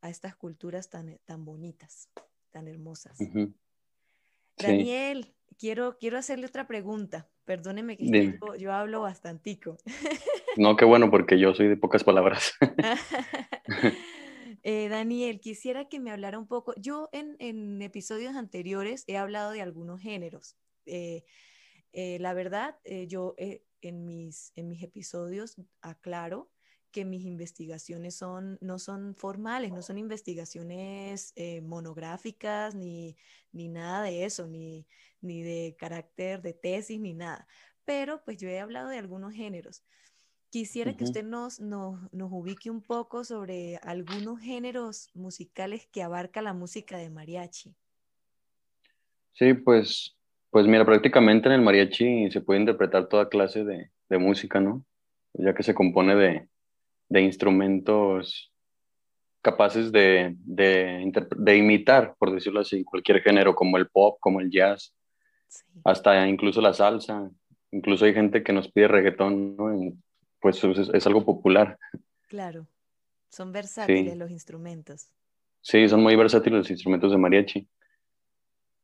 a 0.00 0.10
estas 0.10 0.34
culturas 0.34 0.90
tan, 0.90 1.16
tan 1.26 1.44
bonitas, 1.44 2.08
tan 2.50 2.66
hermosas. 2.66 3.20
Ujú, 3.20 3.54
Sí, 4.56 4.66
Daniel, 4.66 5.32
quiero, 5.56 5.96
quiero 5.96 6.18
hacerle 6.18 6.46
otra 6.46 6.66
pregunta. 6.66 7.30
Perdóneme 7.44 7.96
que 7.96 8.10
yo, 8.40 8.56
yo 8.56 8.72
hablo 8.72 9.02
bastantico. 9.02 9.76
No, 10.56 10.76
qué 10.76 10.84
bueno, 10.84 11.08
porque 11.08 11.38
yo 11.38 11.54
soy 11.54 11.68
de 11.68 11.76
pocas 11.76 12.02
palabras. 12.02 12.52
Eh, 14.62 14.88
Daniel, 14.88 15.40
quisiera 15.40 15.88
que 15.88 15.98
me 15.98 16.10
hablara 16.12 16.38
un 16.38 16.46
poco. 16.46 16.74
Yo 16.76 17.08
en, 17.12 17.82
episodios 17.82 18.36
anteriores 18.36 19.04
he 19.08 19.16
hablado 19.16 19.50
de 19.50 19.60
algunos 19.60 20.00
géneros. 20.00 20.56
Eh, 20.86 21.24
eh, 21.92 22.18
la 22.20 22.32
verdad, 22.34 22.78
yo 23.08 23.34
en, 23.36 24.04
mis, 24.04 24.52
episodios 24.56 25.56
aclaro 25.80 26.50
que 26.92 27.04
mis 27.04 27.24
investigaciones 27.24 28.20
no 28.60 28.78
son 28.78 29.16
formales, 29.16 29.72
no 29.72 29.82
son 29.82 29.98
investigaciones 29.98 31.34
monográficas 31.62 32.74
ni, 32.74 33.16
ni 33.50 33.68
nada 33.68 34.04
de 34.04 34.24
eso, 34.24 34.46
ni, 34.46 34.86
ni 35.20 35.42
de 35.42 35.74
carácter 35.78 36.42
de 36.42 36.52
tesis, 36.52 37.00
ni 37.00 37.14
nada. 37.14 37.46
Pero 37.84 38.22
pues 38.24 38.38
yo 38.38 38.48
he 38.48 38.60
hablado 38.60 38.88
de 38.88 38.98
algunos 38.98 39.34
géneros. 39.34 39.84
Quisiera 40.52 40.94
que 40.94 41.04
usted 41.04 41.24
nos, 41.24 41.60
nos, 41.60 42.12
nos 42.12 42.30
ubique 42.30 42.68
un 42.68 42.82
poco 42.82 43.24
sobre 43.24 43.78
algunos 43.78 44.38
géneros 44.38 45.08
musicales 45.14 45.86
que 45.90 46.02
abarca 46.02 46.42
la 46.42 46.52
música 46.52 46.98
de 46.98 47.08
mariachi. 47.08 47.74
Sí, 49.32 49.54
pues, 49.54 50.14
pues 50.50 50.66
mira, 50.66 50.84
prácticamente 50.84 51.48
en 51.48 51.54
el 51.54 51.62
mariachi 51.62 52.30
se 52.30 52.42
puede 52.42 52.60
interpretar 52.60 53.08
toda 53.08 53.30
clase 53.30 53.64
de, 53.64 53.92
de 54.10 54.18
música, 54.18 54.60
¿no? 54.60 54.84
Ya 55.32 55.54
que 55.54 55.62
se 55.62 55.72
compone 55.72 56.16
de, 56.16 56.46
de 57.08 57.22
instrumentos 57.22 58.52
capaces 59.40 59.90
de, 59.90 60.36
de, 60.36 61.56
imitar, 61.56 62.14
por 62.18 62.30
decirlo 62.30 62.60
así, 62.60 62.84
cualquier 62.84 63.22
género, 63.22 63.54
como 63.54 63.78
el 63.78 63.88
pop, 63.88 64.18
como 64.20 64.38
el 64.38 64.50
jazz, 64.50 64.94
Sí, 65.48 65.64
hasta 65.82 66.28
incluso 66.28 66.60
la 66.60 66.74
salsa. 66.74 67.30
Incluso 67.70 68.04
hay 68.04 68.12
gente 68.12 68.42
que 68.42 68.52
nos 68.52 68.70
pide 68.70 68.88
reggaetón, 68.88 69.56
¿no? 69.56 69.74
Y, 69.74 69.94
pues 70.42 70.62
es, 70.64 70.90
es 70.92 71.06
algo 71.06 71.24
popular. 71.24 71.78
claro, 72.28 72.66
son 73.30 73.52
versátiles 73.52 74.14
Sí, 74.14 74.18
los 74.18 74.30
instrumentos. 74.30 75.10
sí, 75.62 75.88
son 75.88 76.02
muy 76.02 76.16
versátiles 76.16 76.58
los 76.58 76.70
instrumentos 76.70 77.10
de 77.12 77.18
mariachi. 77.18 77.68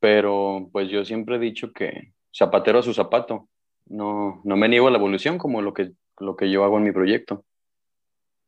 Pero 0.00 0.68
pues 0.72 0.88
yo 0.90 1.04
siempre 1.04 1.36
he 1.36 1.38
dicho 1.38 1.72
que 1.72 2.12
zapatero 2.36 2.78
a 2.78 2.82
su 2.82 2.94
zapato. 2.94 3.48
No, 3.86 4.40
no 4.44 4.56
me 4.56 4.68
niego 4.68 4.88
a 4.88 4.90
la 4.90 4.98
evolución 4.98 5.38
como 5.38 5.62
lo 5.62 5.74
que, 5.74 5.92
lo 6.18 6.36
que 6.36 6.50
yo 6.50 6.64
hago 6.64 6.78
en 6.78 6.84
mi 6.84 6.92
proyecto. 6.92 7.44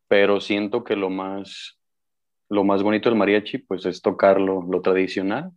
Pero 0.08 0.40
siento 0.40 0.84
que 0.84 0.96
lo 0.96 1.10
más, 1.10 1.78
lo 2.48 2.64
más 2.64 2.82
bonito 2.82 3.08
del 3.08 3.18
mariachi 3.18 3.58
pues 3.58 3.86
es 3.86 4.02
tocar 4.02 4.40
lo, 4.40 4.62
lo 4.62 4.82
tradicional, 4.82 5.52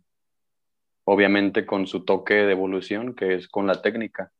obviamente 1.04 1.66
con 1.66 1.86
su 1.86 2.04
toque 2.04 2.34
de 2.34 2.52
evolución, 2.52 3.14
que 3.14 3.34
es 3.34 3.48
con 3.48 3.66
la 3.66 3.82
técnica. 3.82 4.32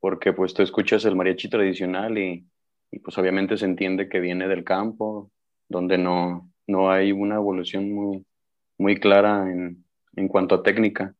Porque 0.00 0.32
pues 0.32 0.54
tú 0.54 0.62
escuchas 0.62 1.04
el 1.04 1.16
mariachi 1.16 1.48
tradicional 1.50 2.18
y, 2.18 2.46
y 2.90 2.98
pues 3.00 3.18
obviamente 3.18 3.56
se 3.56 3.66
entiende 3.66 4.08
que 4.08 4.20
viene 4.20 4.48
del 4.48 4.64
campo, 4.64 5.30
donde 5.68 5.98
no, 5.98 6.50
no 6.66 6.90
hay 6.90 7.12
una 7.12 7.36
evolución 7.36 7.92
muy, 7.92 8.26
muy 8.78 8.98
clara 9.00 9.50
en, 9.50 9.84
en 10.16 10.28
cuanto 10.28 10.54
a 10.56 10.62
técnica. 10.62 11.14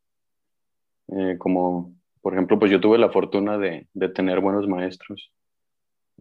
eh, 1.08 1.36
como 1.38 1.94
por 2.20 2.34
ejemplo, 2.34 2.58
pues 2.58 2.70
yo 2.70 2.80
tuve 2.80 2.98
la 2.98 3.10
fortuna 3.10 3.58
de, 3.58 3.86
de 3.94 4.08
tener 4.08 4.40
buenos 4.40 4.66
maestros 4.68 5.32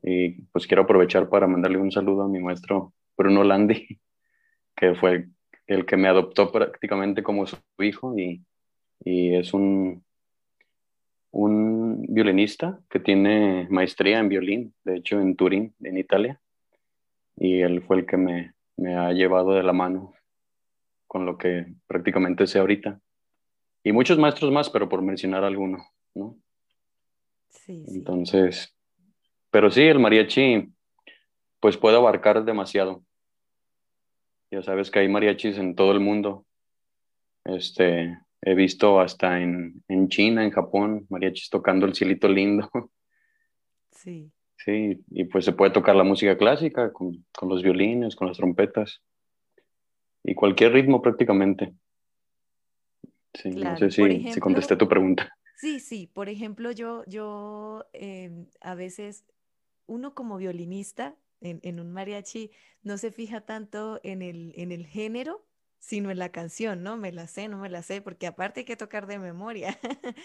y 0.04 0.42
pues 0.54 0.68
quiero 0.68 0.84
aprovechar 0.84 1.30
para 1.30 1.48
mandarle 1.48 1.80
un 1.80 1.92
saludo 1.92 2.24
a 2.24 2.28
mi 2.30 2.40
maestro 2.40 2.94
Bruno 3.18 3.44
Landi, 3.44 4.00
que 4.78 4.96
fue 4.96 5.28
el 5.68 5.86
que 5.86 5.98
me 5.98 6.08
adoptó 6.10 6.52
prácticamente 6.52 7.24
como 7.24 7.48
su 7.48 7.58
hijo 7.80 8.18
y, 8.18 8.44
y 9.06 9.36
es 9.36 9.54
un, 9.54 10.06
un 11.38 12.04
violinista 12.10 12.80
que 12.90 13.00
tiene 13.00 13.68
maestría 13.70 14.18
en 14.18 14.28
violín, 14.28 14.74
de 14.84 14.98
hecho 14.98 15.22
en 15.22 15.36
Turín, 15.36 15.76
en 15.84 15.98
Italia, 15.98 16.42
y 17.36 17.62
él 17.62 17.84
fue 17.84 17.98
el 17.98 18.08
que 18.08 18.18
me, 18.18 18.54
me 18.76 18.96
ha 18.96 19.12
llevado 19.14 19.54
de 19.54 19.62
la 19.62 19.72
mano 19.72 20.14
con 21.06 21.28
lo 21.28 21.38
que 21.38 21.68
prácticamente 21.86 22.48
sé 22.48 22.58
ahorita. 22.58 23.00
Y 23.84 23.92
muchos 23.92 24.18
maestros 24.18 24.52
más, 24.52 24.72
pero 24.72 24.90
por 24.90 25.04
mencionar 25.04 25.44
alguno, 25.44 25.86
¿no? 26.16 26.36
Sí, 27.50 27.86
sí. 27.86 27.98
Entonces, 27.98 28.76
pero 29.52 29.70
sí, 29.70 29.84
el 29.84 30.00
mariachi, 30.00 30.74
pues 31.60 31.78
puede 31.78 31.98
abarcar 31.98 32.46
demasiado. 32.46 33.04
Ya 34.50 34.64
sabes 34.64 34.90
que 34.90 35.00
hay 35.00 35.08
mariachis 35.08 35.60
en 35.60 35.76
todo 35.76 35.92
el 35.92 36.00
mundo. 36.00 36.48
Este, 37.46 38.18
he 38.42 38.54
visto 38.56 39.00
hasta 39.00 39.42
en, 39.42 39.84
en 39.88 40.10
China, 40.10 40.44
en 40.44 40.52
Japón, 40.52 41.06
mariachis 41.10 41.50
tocando 41.50 41.86
el 41.86 41.96
cielito 41.96 42.28
lindo. 42.28 42.70
Sí. 43.92 44.32
Sí, 44.58 45.04
y 45.12 45.24
pues 45.26 45.46
se 45.46 45.54
puede 45.54 45.72
tocar 45.72 45.96
la 45.96 46.04
música 46.04 46.38
clásica 46.38 46.94
con, 46.94 47.26
con 47.36 47.50
los 47.50 47.64
violines, 47.64 48.16
con 48.16 48.28
las 48.28 48.38
trompetas 48.38 49.02
y 50.24 50.36
cualquier 50.36 50.74
ritmo 50.74 51.02
prácticamente. 51.02 51.74
Sí, 53.34 53.50
no 53.50 53.56
Claro. 53.56 53.78
sé 53.78 54.02
Por 54.02 54.12
si, 54.12 54.34
si 54.34 54.40
contesté 54.40 54.74
ejemplo, 54.74 54.86
tu 54.86 54.90
pregunta. 54.90 55.34
sí, 55.58 55.80
sí. 55.80 56.08
Por 56.08 56.30
ejemplo, 56.30 56.72
yo, 56.72 57.04
yo 57.08 57.86
em, 57.94 58.48
a 58.62 58.76
veces, 58.76 59.26
uno 59.88 60.14
como 60.14 60.38
violinista 60.38 61.16
en, 61.42 61.60
en 61.64 61.80
un 61.80 61.92
mariachi 61.92 62.52
no 62.84 62.98
se 62.98 63.12
fija 63.12 63.42
tanto 63.42 64.00
en 64.04 64.22
el, 64.22 64.54
en 64.56 64.72
el 64.72 64.86
género, 64.86 65.47
sino 65.80 66.12
en 66.12 66.20
la 66.20 66.32
canción, 66.32 66.84
¿no? 66.84 66.98
Me 66.98 67.12
la 67.12 67.28
sé, 67.28 67.48
no 67.48 67.58
me 67.58 67.70
la 67.70 67.82
sé, 67.84 68.02
porque 68.02 68.28
aparte 68.28 68.62
hay 68.62 68.66
que 68.66 68.76
tocar 68.78 69.08
de 69.08 69.20
memoria. 69.20 69.78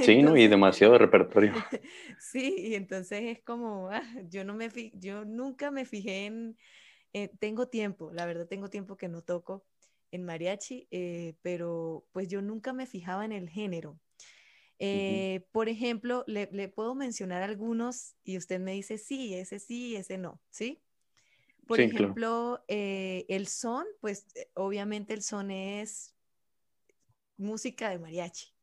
Sí, 0.00 0.22
¿no? 0.22 0.36
Y 0.36 0.44
Entonces, 0.44 0.50
demasiado 0.50 0.98
repertorio. 0.98 1.52
sí, 2.18 2.54
y 2.58 2.74
entonces 2.74 3.22
es 3.24 3.42
como, 3.42 3.90
ah, 3.90 4.02
yo 4.28 4.44
no 4.44 4.54
me 4.54 4.68
yo 4.94 5.24
nunca 5.24 5.70
me 5.70 5.84
fijé 5.84 6.26
en, 6.26 6.56
eh, 7.12 7.28
tengo 7.38 7.68
tiempo, 7.68 8.10
la 8.12 8.26
verdad 8.26 8.46
tengo 8.46 8.68
tiempo 8.68 8.96
que 8.96 9.08
no 9.08 9.22
toco 9.22 9.64
en 10.12 10.24
mariachi, 10.24 10.88
eh, 10.90 11.34
pero 11.42 12.06
pues 12.12 12.28
yo 12.28 12.42
nunca 12.42 12.72
me 12.72 12.86
fijaba 12.86 13.24
en 13.24 13.32
el 13.32 13.48
género. 13.48 13.98
Eh, 14.78 15.44
por 15.52 15.68
ejemplo, 15.68 16.24
le, 16.26 16.48
le 16.52 16.68
puedo 16.68 16.94
mencionar 16.94 17.42
algunos 17.42 18.16
y 18.24 18.38
usted 18.38 18.60
me 18.60 18.72
dice 18.72 18.96
sí, 18.96 19.34
ese 19.34 19.58
sí, 19.58 19.94
ese 19.94 20.16
no, 20.18 20.40
¿sí? 20.50 20.82
Por 21.70 21.78
Sí, 21.78 21.88
claro. 21.88 22.08
ejemplo, 22.08 22.64
eh, 22.66 23.26
el 23.28 23.46
son, 23.46 23.86
pues 24.00 24.26
eh, 24.34 24.50
obviamente 24.54 25.14
el 25.14 25.22
son 25.22 25.52
es 25.52 26.16
música 27.38 27.90
de 27.90 27.98
mariachi, 27.98 28.54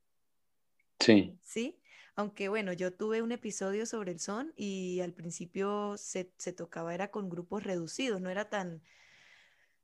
Sí. 0.99 1.37
¿sí? 1.41 1.79
Aunque 2.15 2.49
bueno, 2.49 2.73
yo 2.73 2.93
tuve 2.93 3.21
un 3.21 3.31
episodio 3.31 3.85
sobre 3.85 4.11
el 4.11 4.19
son 4.19 4.53
y 4.55 4.99
al 5.01 5.13
principio 5.13 5.95
se, 5.97 6.33
se 6.37 6.53
tocaba, 6.53 6.93
era 6.93 7.11
con 7.11 7.29
grupos 7.29 7.63
reducidos, 7.63 8.21
no 8.21 8.29
era 8.29 8.49
tan, 8.49 8.81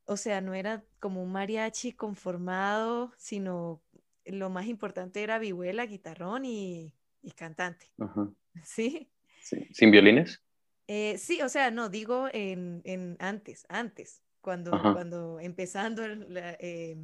o 0.06 0.18
sea, 0.18 0.42
no 0.42 0.54
era 0.54 0.86
como 1.00 1.24
un 1.24 1.32
mariachi 1.32 1.94
conformado, 1.94 3.14
sino 3.18 3.82
lo 4.26 4.50
más 4.50 4.68
importante 4.68 5.24
era 5.24 5.40
vihuela, 5.40 5.86
guitarrón 5.86 6.46
y, 6.46 6.94
y 7.22 7.32
cantante, 7.32 7.94
Ajá. 7.98 8.32
¿sí? 8.66 9.10
Sí. 9.40 9.68
¿Sin 9.72 9.92
violines? 9.92 10.43
Eh, 10.88 11.18
sí, 11.18 11.42
o 11.42 11.50
sea, 11.50 11.72
no, 11.72 11.90
digo 11.90 12.28
en, 12.34 12.82
en 12.84 13.16
antes, 13.20 13.66
antes, 13.70 14.22
cuando, 14.42 14.72
Ajá. 14.72 14.94
cuando 14.94 15.40
empezando 15.40 16.08
la, 16.08 16.58
eh, 16.60 16.98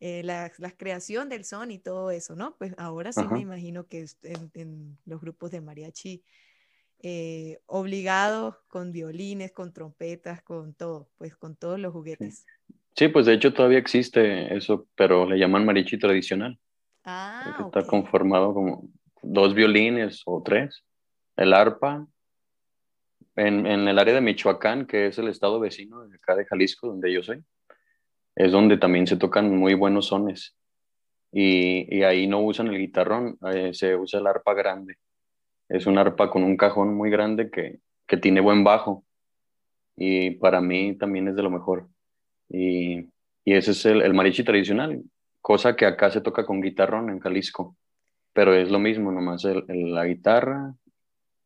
eh, 0.00 0.22
la, 0.24 0.50
la 0.58 0.70
creación 0.72 1.28
del 1.28 1.44
son 1.44 1.70
y 1.70 1.78
todo 1.78 2.10
eso, 2.10 2.34
¿no? 2.34 2.56
Pues 2.56 2.74
ahora 2.76 3.12
sí 3.12 3.22
me 3.22 3.26
Ajá. 3.26 3.38
imagino 3.38 3.86
que 3.86 4.06
en, 4.24 4.50
en 4.54 4.98
los 5.06 5.20
grupos 5.20 5.50
de 5.50 5.60
mariachi 5.60 6.24
eh, 7.02 7.60
obligados 7.66 8.56
con 8.68 8.90
violines, 8.90 9.52
con 9.52 9.72
trompetas, 9.72 10.42
con 10.42 10.74
todo, 10.74 11.08
pues 11.18 11.36
con 11.36 11.54
todos 11.54 11.78
los 11.78 11.92
juguetes. 11.92 12.46
Sí, 12.96 13.08
pues 13.08 13.26
de 13.26 13.34
hecho 13.34 13.52
todavía 13.52 13.78
existe 13.78 14.56
eso, 14.56 14.88
pero 14.94 15.26
le 15.26 15.38
llaman 15.38 15.64
mariachi 15.64 15.98
tradicional, 15.98 16.58
Ah, 17.04 17.42
que 17.56 17.62
ok. 17.62 17.76
está 17.76 17.90
conformado 17.90 18.54
como 18.54 18.88
dos 19.22 19.54
violines 19.54 20.22
o 20.24 20.42
tres, 20.42 20.82
el 21.36 21.52
arpa, 21.52 22.06
en, 23.36 23.66
en 23.66 23.88
el 23.88 23.98
área 23.98 24.14
de 24.14 24.20
Michoacán, 24.20 24.86
que 24.86 25.06
es 25.08 25.18
el 25.18 25.28
estado 25.28 25.60
vecino 25.60 26.06
de 26.06 26.16
acá 26.16 26.36
de 26.36 26.46
Jalisco, 26.46 26.88
donde 26.88 27.12
yo 27.12 27.22
soy, 27.22 27.44
es 28.36 28.52
donde 28.52 28.78
también 28.78 29.06
se 29.06 29.16
tocan 29.16 29.56
muy 29.56 29.74
buenos 29.74 30.06
sones. 30.08 30.56
Y, 31.32 31.86
y 31.96 32.02
ahí 32.04 32.26
no 32.28 32.40
usan 32.40 32.68
el 32.68 32.78
guitarrón, 32.78 33.38
eh, 33.52 33.74
se 33.74 33.96
usa 33.96 34.20
el 34.20 34.26
arpa 34.26 34.54
grande. 34.54 34.96
Es 35.68 35.86
un 35.86 35.98
arpa 35.98 36.30
con 36.30 36.44
un 36.44 36.56
cajón 36.56 36.94
muy 36.94 37.10
grande 37.10 37.50
que, 37.50 37.80
que 38.06 38.16
tiene 38.18 38.40
buen 38.40 38.64
bajo 38.64 39.04
y 39.96 40.32
para 40.32 40.60
mí 40.60 40.96
también 40.96 41.28
es 41.28 41.36
de 41.36 41.42
lo 41.42 41.50
mejor. 41.50 41.88
Y, 42.48 43.00
y 43.44 43.54
ese 43.54 43.72
es 43.72 43.86
el, 43.86 44.02
el 44.02 44.14
mariachi 44.14 44.44
tradicional, 44.44 45.02
cosa 45.40 45.76
que 45.76 45.86
acá 45.86 46.10
se 46.10 46.20
toca 46.20 46.44
con 46.46 46.60
guitarrón 46.60 47.10
en 47.10 47.20
Jalisco, 47.20 47.76
pero 48.32 48.54
es 48.54 48.70
lo 48.70 48.78
mismo, 48.78 49.12
nomás 49.12 49.44
el, 49.44 49.64
el- 49.68 49.94
la 49.94 50.04
guitarra, 50.06 50.74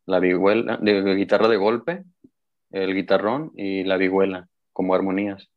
la 0.09 0.21
vihuela, 0.21 0.79
de, 0.83 1.03
de 1.03 1.15
guitarra 1.17 1.49
de 1.49 1.59
golpe, 1.59 2.05
el 2.71 2.95
guitarrón 2.95 3.53
y 3.57 3.85
la 3.85 3.97
vihuela 3.99 4.49
como 4.73 4.95
armonías. 4.95 5.51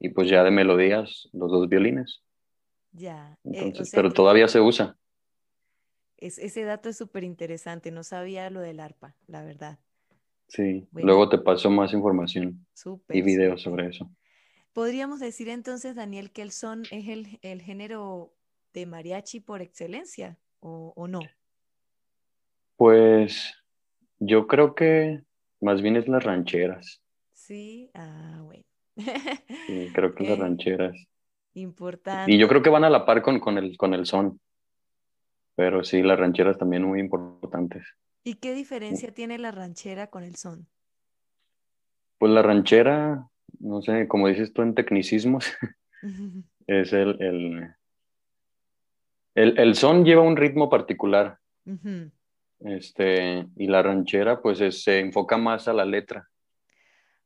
Y 0.00 0.10
pues 0.10 0.28
ya 0.30 0.44
de 0.44 0.52
melodías, 0.52 1.28
los 1.32 1.50
dos 1.52 1.68
violines. 1.68 2.22
Ya, 2.92 3.38
eh, 3.50 3.74
o 3.78 3.84
Entonces, 3.84 3.90
sea 3.90 4.02
pero 4.02 4.12
todavía 4.12 4.48
se 4.48 4.60
usa. 4.60 4.96
es, 6.16 6.38
ese 6.38 6.64
dato 6.64 6.88
es 6.88 6.96
súper 6.96 7.22
interesante, 7.24 7.90
no 7.92 8.02
sabía 8.02 8.50
lo 8.50 8.60
del 8.60 8.80
arpa, 8.80 9.16
la 9.28 9.44
verdad. 9.44 9.78
Sí, 10.48 10.88
Bueno, 10.90 11.08
luego 11.08 11.28
te 11.28 11.38
paso 11.38 11.70
más 11.70 11.92
información 11.92 12.66
y 13.10 13.22
videos 13.22 13.62
sobre 13.62 13.88
eso. 13.88 14.10
Podríamos 14.74 15.20
decir 15.20 15.48
entonces, 15.48 15.94
Daniel, 15.94 16.30
que 16.32 16.42
el 16.42 16.50
son 16.52 16.82
es 16.90 17.08
el, 17.08 17.38
el 17.42 17.62
género 17.62 18.34
de 18.74 18.86
mariachi 18.86 19.40
por 19.40 19.62
excelencia, 19.62 20.38
¿o, 20.60 20.92
o 20.96 21.08
no? 21.08 21.34
Pues 22.76 23.54
yo 24.18 24.46
creo 24.46 24.74
que 24.74 25.22
más 25.60 25.82
bien 25.82 25.96
es 25.96 26.08
las 26.08 26.24
rancheras. 26.24 27.02
Sí, 27.32 27.90
ah, 27.94 28.40
bueno. 28.42 28.64
Sí, 29.66 29.88
creo 29.94 30.14
que 30.14 30.24
las 30.28 30.38
rancheras. 30.38 30.96
Y 30.96 31.60
yo 31.60 31.64
importante. 31.64 32.48
creo 32.48 32.62
que 32.62 32.70
van 32.70 32.84
a 32.84 32.90
la 32.90 33.06
par 33.06 33.22
con, 33.22 33.38
con 33.40 33.58
el, 33.58 33.76
con 33.76 33.94
el 33.94 34.06
son, 34.06 34.40
pero 35.54 35.84
sí, 35.84 36.02
las 36.02 36.18
rancheras 36.18 36.58
también 36.58 36.82
muy 36.82 37.00
importantes. 37.00 37.84
¿Y 38.24 38.34
qué 38.36 38.54
diferencia 38.54 39.12
tiene 39.12 39.38
la 39.38 39.50
ranchera 39.50 40.08
con 40.08 40.24
el 40.24 40.34
son? 40.36 40.66
Pues 42.18 42.32
la 42.32 42.42
ranchera, 42.42 43.28
no 43.60 43.82
sé, 43.82 44.08
como 44.08 44.28
dices 44.28 44.52
tú 44.52 44.62
en 44.62 44.74
tecnicismos, 44.74 45.52
es 46.66 46.92
el, 46.92 47.20
el, 47.20 47.74
el, 49.34 49.58
el 49.58 49.74
son 49.74 50.04
lleva 50.04 50.22
un 50.22 50.36
ritmo 50.36 50.68
particular. 50.68 51.38
Este, 52.64 53.46
y 53.56 53.66
la 53.68 53.82
ranchera 53.82 54.40
pues 54.42 54.60
es- 54.60 54.82
se 54.82 55.00
enfoca 55.00 55.36
más 55.38 55.68
a 55.68 55.72
la 55.72 55.84
letra. 55.84 56.28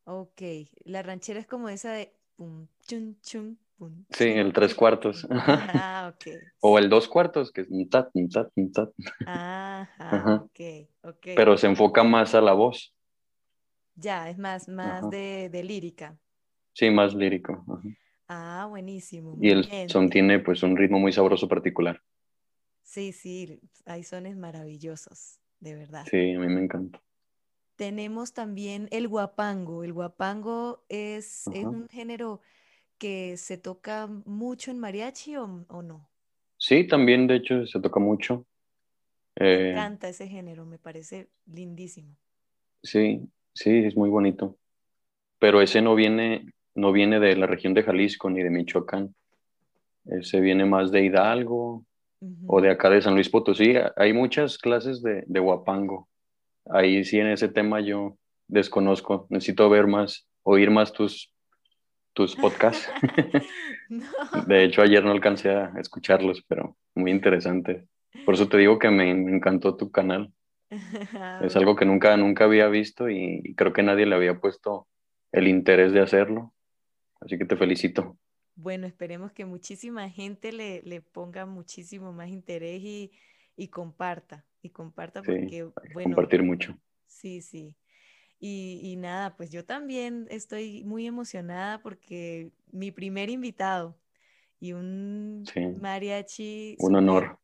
Ok, 0.05 0.43
la 0.85 1.03
ranchera 1.03 1.39
es 1.41 1.47
como 1.47 1.69
esa 1.69 1.93
de 1.93 2.13
pum, 2.37 2.67
chun, 2.87 3.17
chun, 3.23 3.59
pum, 3.77 4.05
Sí, 4.11 4.25
el 4.25 4.53
tres 4.53 4.75
cuartos. 4.75 5.27
Ajá, 5.31 6.09
ok. 6.15 6.27
O 6.61 6.79
el 6.79 6.89
dos 6.89 7.09
cuartos, 7.09 7.53
que 7.53 7.63
es 7.63 7.69
un 7.71 7.89
tat, 7.89 8.11
un 8.15 8.29
tat, 8.31 8.51
tat. 8.75 8.91
Ajá, 9.25 10.17
Ajá. 10.17 10.45
ok, 10.45 10.61
ok. 11.03 11.27
Pero 11.35 11.57
se 11.57 11.67
enfoca 11.69 12.05
más 12.05 12.35
a 12.35 12.41
la 12.41 12.53
voz. 12.55 12.95
Ya, 13.97 14.31
es 14.31 14.39
más, 14.39 14.67
más 14.69 15.11
de, 15.11 15.49
de 15.51 15.63
lírica. 15.63 16.19
Sí, 16.73 16.89
más 16.91 17.15
lírico. 17.15 17.63
Ajá. 17.69 17.83
Ah, 18.29 18.67
buenísimo, 18.69 19.37
Y 19.41 19.49
el 19.51 19.71
bien. 19.71 19.89
son 19.89 20.11
tiene 20.11 20.39
pues 20.39 20.63
un 20.63 20.77
ritmo 20.77 20.99
muy 20.99 21.13
sabroso 21.13 21.49
particular. 21.49 22.03
Sí, 22.89 23.13
sí, 23.13 23.61
hay 23.85 24.03
sones 24.03 24.37
maravillosos, 24.37 25.39
de 25.61 25.75
verdad. 25.77 26.11
Sí, 26.11 26.35
a 26.35 26.41
mí 26.41 26.49
me 26.49 26.61
encanta. 26.65 27.01
Tenemos 27.77 28.33
también 28.35 28.89
el 28.91 29.09
guapango. 29.09 29.83
El 29.85 29.93
guapango 29.95 30.85
es, 30.91 31.49
es 31.53 31.71
un 31.71 31.89
género 31.89 32.41
que 32.99 33.37
se 33.39 33.59
toca 33.59 34.09
mucho 34.27 34.71
en 34.73 34.81
mariachi 34.81 35.37
o, 35.37 35.67
o 35.69 35.83
no. 35.83 36.09
Sí, 36.57 36.87
también 36.87 37.27
de 37.27 37.37
hecho 37.37 37.67
se 37.67 37.81
toca 37.81 37.99
mucho. 38.01 38.47
Me 39.43 39.59
Eh, 39.59 39.59
encanta 39.59 40.09
ese 40.09 40.29
género, 40.29 40.65
me 40.65 40.79
parece 40.79 41.29
lindísimo. 41.45 42.17
sí, 42.83 43.21
sí, 43.55 43.85
es 43.85 43.97
muy 43.97 44.11
bonito. 44.11 44.59
Pero 45.39 45.63
ese 45.63 45.83
no 45.83 45.95
viene, 45.95 46.53
no 46.75 46.93
viene 46.93 47.21
de 47.21 47.37
la 47.37 47.47
región 47.47 47.75
de 47.75 47.83
Jalisco 47.83 48.31
ni 48.31 48.43
de 48.43 48.51
Michoacán. 48.51 49.15
Ese 50.07 50.41
viene 50.41 50.67
más 50.67 50.93
de 50.93 51.05
Hidalgo, 51.05 51.87
o 52.47 52.61
de 52.61 52.71
acá 52.71 52.91
de 52.91 53.03
San 53.03 53.15
Luis 53.15 53.29
Potosí. 53.29 53.75
Hay 53.97 54.13
muchas 54.13 54.59
clases 54.59 55.03
de, 55.03 55.25
de 55.27 55.41
guapango. 55.41 56.09
Ahí 56.71 57.05
sí 57.05 57.19
en 57.19 57.29
ese 57.29 57.49
tema 57.49 57.81
yo 57.81 58.17
desconozco. 58.47 59.27
Necesito 59.31 59.69
ver 59.71 59.87
más, 59.87 60.27
oír 60.43 60.71
más 60.71 60.93
tus, 60.93 61.33
tus 62.13 62.35
podcasts. 62.37 62.91
De 64.47 64.65
hecho, 64.65 64.83
ayer 64.83 65.05
no 65.05 65.13
alcancé 65.13 65.51
a 65.51 65.73
escucharlos, 65.79 66.45
pero 66.47 66.77
muy 66.95 67.11
interesante. 67.11 67.87
Por 68.25 68.35
eso 68.35 68.49
te 68.49 68.59
digo 68.59 68.79
que 68.79 68.91
me, 68.91 69.11
encantó 69.11 69.77
tu 69.77 69.91
canal. 69.91 70.33
es 71.43 71.57
algo 71.57 71.77
que 71.77 71.87
nunca, 71.87 72.17
nunca 72.17 72.45
había 72.45 72.69
visto 72.69 73.09
y 73.09 73.55
creo 73.57 73.73
que 73.73 73.83
nadie 73.83 74.07
le 74.07 74.15
había 74.15 74.39
puesto 74.41 74.87
el 75.33 75.49
interés 75.49 75.93
de 75.93 76.01
hacerlo. 76.01 76.53
Así 77.21 77.39
que 77.39 77.45
te 77.45 77.57
felicito. 77.57 78.17
Bueno, 78.61 78.89
esperemos 78.89 79.31
que 79.31 79.45
muchísima 79.45 80.11
gente 80.11 80.51
le, 80.51 80.83
le 80.83 81.01
ponga 81.01 81.47
muchísimo 81.47 82.13
más 82.13 82.29
interés 82.29 82.83
y, 82.83 83.13
y 83.57 83.69
comparta. 83.69 84.45
Y 84.63 84.71
comparta 84.71 85.23
porque, 85.23 85.63
bueno. 85.93 86.17
Compartir 86.17 86.43
mucho. 86.43 86.77
Sí, 87.07 87.41
sí. 87.41 87.77
Y, 88.41 88.81
y, 88.83 88.97
nada, 88.97 89.37
pues 89.37 89.51
yo 89.51 89.65
también 89.65 90.27
estoy 90.29 90.83
muy 90.83 91.07
emocionada 91.07 91.81
porque 91.81 92.51
mi 92.73 92.91
primer 92.91 93.31
invitado 93.31 93.97
y 94.59 94.73
un 94.73 95.45
mariachi. 95.81 96.75
Un 96.81 96.97
honor. 96.97 97.39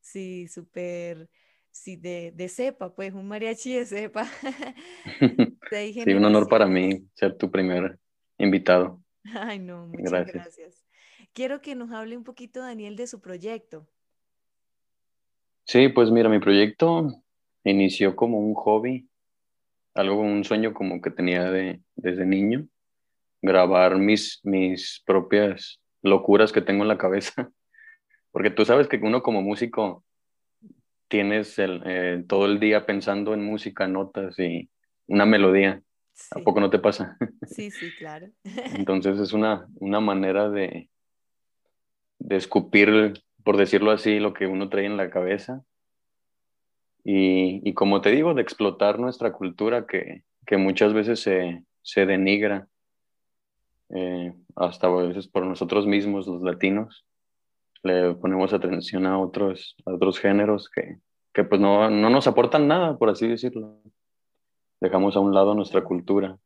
Sí, 0.00 0.48
súper, 0.48 1.28
sí, 1.70 1.96
de, 1.96 2.32
de 2.34 2.48
cepa, 2.48 2.94
pues 2.94 3.12
un 3.12 3.28
mariachi 3.28 3.74
de 3.74 3.84
cepa. 3.84 4.26
sí, 5.70 6.14
un 6.14 6.24
honor 6.24 6.48
para 6.48 6.64
mí 6.64 7.06
ser 7.12 7.36
tu 7.36 7.50
primer 7.50 7.98
invitado. 8.38 9.03
Ay, 9.34 9.58
no, 9.58 9.86
muchas 9.86 10.32
gracias. 10.32 10.84
Quiero 11.32 11.60
que 11.60 11.74
nos 11.74 11.90
hable 11.90 12.16
un 12.16 12.24
poquito, 12.24 12.60
Daniel, 12.60 12.96
de 12.96 13.06
su 13.06 13.20
proyecto. 13.20 13.86
Sí, 15.64 15.88
pues 15.88 16.10
mira, 16.10 16.28
mi 16.28 16.40
proyecto 16.40 17.08
inició 17.64 18.14
como 18.14 18.38
un 18.38 18.54
hobby, 18.54 19.08
algo, 19.94 20.20
un 20.20 20.44
sueño 20.44 20.74
como 20.74 21.00
que 21.00 21.10
tenía 21.10 21.50
de, 21.50 21.80
desde 21.96 22.26
niño, 22.26 22.66
grabar 23.40 23.96
mis, 23.96 24.40
mis 24.44 25.02
propias 25.06 25.80
locuras 26.02 26.52
que 26.52 26.60
tengo 26.60 26.82
en 26.82 26.88
la 26.88 26.98
cabeza, 26.98 27.50
porque 28.30 28.50
tú 28.50 28.64
sabes 28.64 28.88
que 28.88 28.96
uno 28.96 29.22
como 29.22 29.40
músico 29.40 30.04
tienes 31.08 31.58
el, 31.58 31.82
eh, 31.86 32.24
todo 32.26 32.46
el 32.46 32.60
día 32.60 32.86
pensando 32.86 33.34
en 33.34 33.44
música, 33.44 33.86
notas 33.86 34.38
y 34.38 34.68
una 35.06 35.24
melodía. 35.24 35.82
¿A 36.30 36.40
poco 36.40 36.60
no 36.60 36.70
te 36.70 36.78
pasa? 36.78 37.16
Sí, 37.46 37.70
sí, 37.70 37.90
claro. 37.98 38.28
Entonces 38.74 39.18
es 39.18 39.32
una, 39.32 39.66
una 39.76 40.00
manera 40.00 40.48
de, 40.50 40.88
de 42.18 42.36
escupir, 42.36 43.22
por 43.42 43.56
decirlo 43.56 43.90
así, 43.90 44.18
lo 44.18 44.32
que 44.32 44.46
uno 44.46 44.68
trae 44.68 44.86
en 44.86 44.96
la 44.96 45.10
cabeza. 45.10 45.62
Y, 47.04 47.68
y 47.68 47.74
como 47.74 48.00
te 48.00 48.10
digo, 48.10 48.32
de 48.34 48.42
explotar 48.42 48.98
nuestra 48.98 49.32
cultura 49.32 49.86
que, 49.86 50.24
que 50.46 50.56
muchas 50.56 50.94
veces 50.94 51.20
se, 51.20 51.62
se 51.82 52.06
denigra, 52.06 52.68
eh, 53.90 54.32
hasta 54.56 54.86
a 54.86 54.90
veces 54.90 55.28
por 55.28 55.44
nosotros 55.44 55.86
mismos, 55.86 56.26
los 56.26 56.42
latinos. 56.42 57.04
Le 57.82 58.14
ponemos 58.14 58.54
atención 58.54 59.04
a 59.06 59.18
otros, 59.20 59.76
a 59.84 59.92
otros 59.92 60.18
géneros 60.18 60.70
que, 60.70 60.96
que 61.34 61.44
pues 61.44 61.60
no, 61.60 61.90
no 61.90 62.08
nos 62.08 62.26
aportan 62.26 62.66
nada, 62.66 62.96
por 62.96 63.10
así 63.10 63.28
decirlo 63.28 63.82
dejamos 64.84 65.16
a 65.16 65.20
un 65.20 65.34
lado 65.34 65.54
nuestra 65.54 65.82
cultura. 65.82 66.38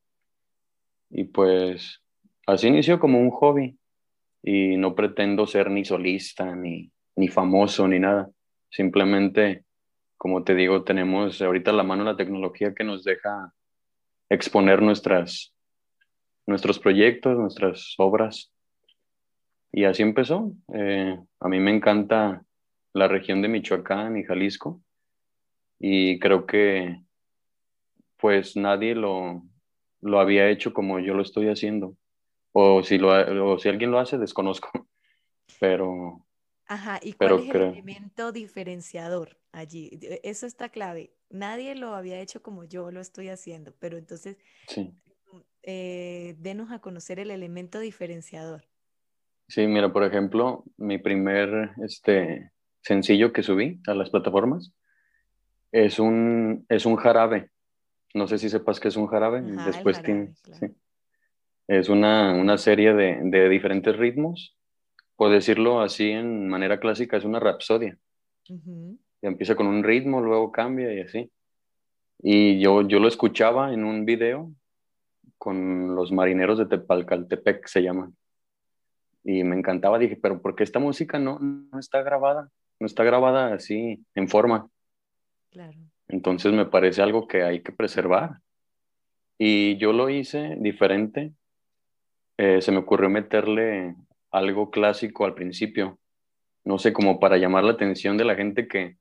Y 1.11 1.25
pues 1.25 2.03
así 2.47 2.69
inició 2.69 2.99
como 2.99 3.19
un 3.19 3.31
hobby 3.31 3.79
y 4.43 4.77
no 4.77 4.95
pretendo 4.95 5.47
ser 5.47 5.71
ni 5.71 5.85
solista, 5.85 6.55
ni, 6.55 6.91
ni 7.17 7.29
famoso, 7.29 7.89
ni 7.89 7.99
nada. 7.99 8.31
Simplemente, 8.71 9.65
como 10.17 10.45
te 10.45 10.55
digo, 10.55 10.85
tenemos 10.85 11.43
ahorita 11.43 11.73
la 11.73 11.83
mano 11.83 12.05
la 12.05 12.17
tecnología 12.17 12.75
que 12.75 12.85
nos 12.85 13.05
deja 13.05 13.53
exponer 14.29 14.83
nuestras, 14.83 15.55
nuestros 16.47 16.79
proyectos, 16.79 17.37
nuestras 17.37 17.95
obras. 17.99 18.53
Y 19.73 19.85
así 19.85 20.03
empezó. 20.03 20.53
Eh, 20.73 21.19
a 21.41 21.49
mí 21.49 21.59
me 21.61 21.75
encanta 21.75 22.43
la 22.93 23.09
región 23.09 23.43
de 23.43 23.49
Michoacán 23.49 24.17
y 24.17 24.25
Jalisco 24.25 24.81
y 25.79 26.19
creo 26.19 26.47
que 26.47 27.01
pues 28.19 28.57
nadie 28.57 28.95
lo, 28.95 29.43
lo 30.01 30.21
había 30.21 30.49
hecho 30.49 30.73
como 30.73 30.99
yo 31.01 31.15
lo 31.15 31.23
estoy 31.23 31.49
haciendo. 31.49 31.97
O 32.53 32.83
si, 32.83 32.99
lo, 32.99 33.53
o 33.53 33.59
si 33.59 33.69
alguien 33.69 33.91
lo 33.91 33.99
hace, 33.99 34.19
desconozco. 34.19 34.71
Pero... 35.61 36.25
Ajá, 36.67 37.01
¿y 37.03 37.15
cuál 37.15 37.41
es 37.41 37.49
el 37.49 37.63
elemento 37.63 38.31
diferenciador 38.31 39.39
allí? 39.53 39.89
E, 40.03 40.21
eso 40.23 40.47
está 40.47 40.69
clave. 40.69 41.15
Nadie 41.31 41.75
lo 41.75 41.95
había 41.95 42.21
hecho 42.21 42.43
como 42.43 42.65
yo 42.65 42.91
lo 42.91 43.01
estoy 43.01 43.31
haciendo, 43.31 43.75
pero 43.79 43.97
entonces 43.97 44.37
sí. 44.67 44.95
eh, 45.63 46.37
denos 46.39 46.71
a 46.71 46.81
conocer 46.81 47.21
el 47.21 47.31
elemento 47.31 47.81
diferenciador. 47.81 48.65
Sí, 49.49 49.67
mira, 49.67 49.91
por 49.91 50.05
ejemplo, 50.05 50.65
mi 50.77 50.99
primer 50.99 51.71
este, 51.83 52.53
sencillo 52.83 53.33
que 53.33 53.43
subí 53.43 53.81
a 53.87 53.95
las 53.95 54.11
plataformas 54.11 54.75
es 55.73 55.99
un, 55.99 56.67
es 56.69 56.85
un 56.85 56.97
jarabe 56.97 57.51
no 58.15 58.27
sé 58.27 58.39
si 58.39 58.49
sepas 58.49 58.81
que 58.81 58.89
es 58.89 58.97
un 58.97 59.07
jarabe. 59.07 59.43
Después 59.43 60.01
Es 61.67 61.89
una, 61.89 62.33
una 62.35 62.57
serie 62.57 62.95
de, 62.95 63.21
de, 63.23 63.49
diferentes 63.49 63.97
ritmos. 63.97 64.57
Por 65.17 65.31
decirlo 65.31 65.81
así 65.81 66.11
en 66.11 66.49
manera 66.49 66.81
clásica, 66.81 67.17
es 67.17 67.25
una 67.25 67.41
rapsodia. 67.41 67.99
Empieza 69.21 69.55
con 69.55 69.67
un 69.67 69.83
ritmo, 69.83 70.21
luego 70.21 70.53
cambia 70.53 70.95
y 70.95 71.01
así. 71.01 71.31
Y 72.21 72.61
yo, 72.61 72.87
yo 72.87 72.99
lo 73.01 73.09
escuchaba 73.09 73.73
en 73.73 73.85
un 73.85 74.05
video 74.05 74.53
con 75.37 75.95
los 75.95 76.11
marineros 76.11 76.59
de 76.59 76.67
Tepalcaltepec, 76.67 77.67
se 77.67 77.83
llaman. 77.83 78.17
Y 79.23 79.45
me 79.45 79.57
encantaba, 79.57 79.99
dije, 79.99 80.17
pero 80.17 80.41
¿por 80.41 80.57
qué 80.57 80.65
esta 80.65 80.79
música 80.79 81.19
no, 81.19 81.39
no 81.39 81.79
está 81.79 82.03
grabada? 82.03 82.51
No 82.81 82.87
está 82.87 83.05
grabada 83.05 83.53
así, 83.55 84.05
en 84.15 84.29
forma. 84.29 84.69
Claro. 85.51 85.79
Entonces 86.09 86.53
me 86.53 86.67
parece 86.67 87.03
algo 87.03 87.29
que 87.29 87.43
hay 87.43 87.61
que 87.63 87.73
preservar. 87.73 88.41
Y 89.39 89.77
yo 89.77 89.93
lo 89.93 90.09
hice 90.09 90.57
diferente. 90.59 91.33
Eh, 92.39 92.61
se 92.61 92.73
me 92.73 92.79
ocurrió 92.79 93.09
meterle 93.09 93.95
algo 94.31 94.71
clásico 94.71 95.25
al 95.25 95.35
principio. 95.35 95.99
No 96.65 96.79
sé, 96.79 96.93
como 96.93 97.21
para 97.21 97.37
llamar 97.37 97.65
la 97.65 97.73
atención 97.73 98.17
de 98.17 98.25
la 98.25 98.35
gente 98.35 98.69
que, 98.69 98.97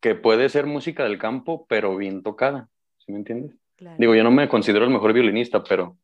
que 0.00 0.14
puede 0.14 0.48
ser 0.48 0.66
música 0.66 1.04
del 1.04 1.18
campo, 1.18 1.66
pero 1.68 1.96
bien 1.96 2.22
tocada. 2.22 2.68
¿Sí 2.98 3.12
me 3.12 3.18
entiendes? 3.18 3.56
Digo, 3.98 4.14
yo 4.14 4.22
no 4.24 4.30
me 4.30 4.48
considero 4.48 4.84
el 4.84 4.90
mejor 4.90 5.12
violinista, 5.12 5.62
pero, 5.64 5.96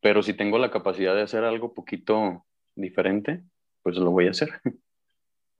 pero 0.00 0.22
si 0.22 0.34
tengo 0.34 0.58
la 0.58 0.70
capacidad 0.70 1.14
de 1.14 1.22
hacer 1.22 1.44
algo 1.44 1.74
poquito 1.74 2.44
diferente, 2.74 3.42
pues 3.82 3.96
lo 3.96 4.10
voy 4.10 4.26
a 4.26 4.30
hacer. 4.30 4.48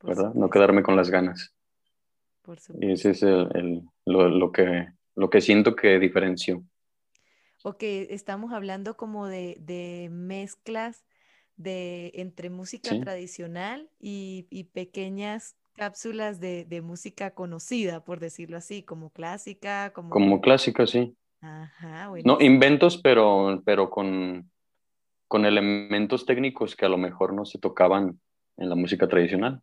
¿Verdad? 0.02 0.34
No 0.34 0.50
quedarme 0.50 0.82
con 0.82 0.96
las 0.96 1.10
ganas. 1.10 1.55
Y 2.80 2.92
ese 2.92 3.10
es 3.10 3.22
el, 3.22 3.82
lo, 4.04 4.52
que, 4.52 4.88
lo 5.14 5.30
que 5.30 5.40
siento 5.40 5.74
que 5.74 5.98
diferenció. 5.98 6.62
Ok, 7.62 7.82
estamos 7.82 8.52
hablando 8.52 8.96
como 8.96 9.26
de, 9.26 10.08
mezclas 10.10 11.04
de, 11.56 12.12
entre 12.14 12.50
música 12.50 12.98
tradicional 13.00 13.90
y, 13.98 14.68
pequeñas 14.72 15.56
cápsulas 15.74 16.40
de, 16.40 16.80
música 16.82 17.32
conocida, 17.32 18.04
por 18.04 18.20
decirlo 18.20 18.56
así, 18.56 18.82
como 18.82 19.10
clásica. 19.10 19.92
Como, 19.92 20.10
como 20.10 20.40
clásica, 20.40 20.86
sí. 20.86 21.16
Ajá, 21.40 22.10
No, 22.24 22.38
inventos, 22.40 22.98
pero, 22.98 23.62
pero 23.64 23.90
con, 23.90 24.50
con 25.28 25.44
elementos 25.44 26.24
técnicos 26.26 26.76
que 26.76 26.86
a 26.86 26.88
lo 26.88 26.98
mejor 26.98 27.34
no 27.34 27.44
se 27.44 27.58
tocaban 27.58 28.20
en 28.56 28.68
la 28.68 28.74
música 28.74 29.08
tradicional. 29.08 29.62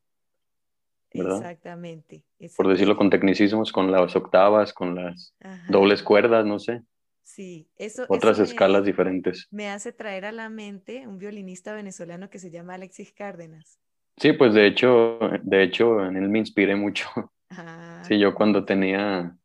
Exactamente, 1.13 2.23
Por 2.56 2.67
decirlo 2.67 2.97
con 2.97 3.10
tecnicismos, 3.10 3.71
con 3.71 3.91
las 3.91 4.15
octavas, 4.15 4.73
con 4.73 4.95
las 4.95 5.34
dobles 5.69 6.04
cuerdas, 6.04 6.45
no 6.45 6.60
sé. 6.60 6.82
Sí, 7.23 7.67
eso. 7.78 8.06
Otras 8.10 8.39
escalas 8.39 8.84
diferentes. 8.86 9.47
Me 9.52 9.69
hace 9.69 9.93
traer 9.93 10.26
a 10.26 10.32
la 10.32 10.49
mente 10.49 11.08
un 11.08 11.17
violinista 11.17 11.73
venezolano 11.73 12.30
que 12.30 12.39
se 12.39 12.52
llama 12.52 12.76
Alexis 12.76 13.12
Cárdenas. 13.13 13.80
Sí, 14.17 14.34
pues 14.34 14.54
de 14.54 14.67
hecho, 14.67 15.19
de 15.41 15.63
hecho, 15.63 16.06
en 16.06 16.17
él 16.17 16.30
me 16.30 16.39
inspiré 16.39 16.76
mucho. 16.76 17.08
Ah, 17.49 18.02
sí, 18.08 18.19
yo 18.19 18.34
cuando 18.34 18.65
tenía, 18.65 19.36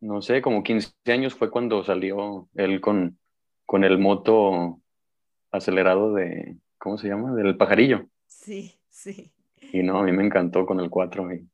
no 0.00 0.22
sé, 0.22 0.42
como 0.42 0.62
15 0.62 0.92
años 1.06 1.34
fue 1.34 1.50
cuando 1.50 1.82
salió 1.84 2.48
él 2.54 2.80
con, 2.80 3.18
con 3.66 3.84
el 3.84 3.98
moto 3.98 4.80
acelerado 5.50 6.14
de, 6.14 6.56
¿cómo 6.78 6.98
se 6.98 7.08
llama? 7.08 7.34
Del 7.34 7.56
pajarillo. 7.56 8.06
Sí, 8.26 8.78
sí. 8.88 9.33
Y 9.74 9.82
no, 9.82 9.98
a 9.98 10.02
mí 10.02 10.12
me 10.12 10.24
encantó 10.24 10.64
con 10.66 10.80
el 10.80 10.90
4. 10.90 11.34
Y, 11.34 11.48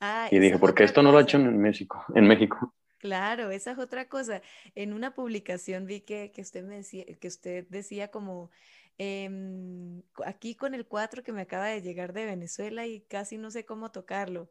ah, 0.00 0.28
y 0.30 0.38
dije, 0.38 0.58
¿por 0.58 0.74
qué 0.74 0.84
esto 0.84 1.02
no 1.02 1.12
lo 1.12 1.18
ha 1.18 1.22
hecho 1.22 1.36
en 1.36 1.58
México? 1.58 2.04
En 2.14 2.26
México. 2.26 2.74
Claro, 2.98 3.50
esa 3.50 3.72
es 3.72 3.78
otra 3.78 4.08
cosa. 4.08 4.42
En 4.74 4.92
una 4.92 5.14
publicación 5.14 5.86
vi 5.86 6.00
que, 6.00 6.32
que 6.32 6.40
usted 6.40 6.64
me 6.64 6.76
decía, 6.76 7.04
que 7.20 7.28
usted 7.28 7.66
decía 7.68 8.08
como 8.08 8.50
Em, 8.98 10.02
aquí 10.24 10.54
con 10.54 10.74
el 10.74 10.86
4 10.86 11.22
que 11.22 11.32
me 11.32 11.42
acaba 11.42 11.66
de 11.66 11.82
llegar 11.82 12.14
de 12.14 12.24
Venezuela 12.24 12.86
y 12.86 13.02
casi 13.02 13.36
no 13.36 13.50
sé 13.50 13.66
cómo 13.66 13.90
tocarlo. 13.90 14.50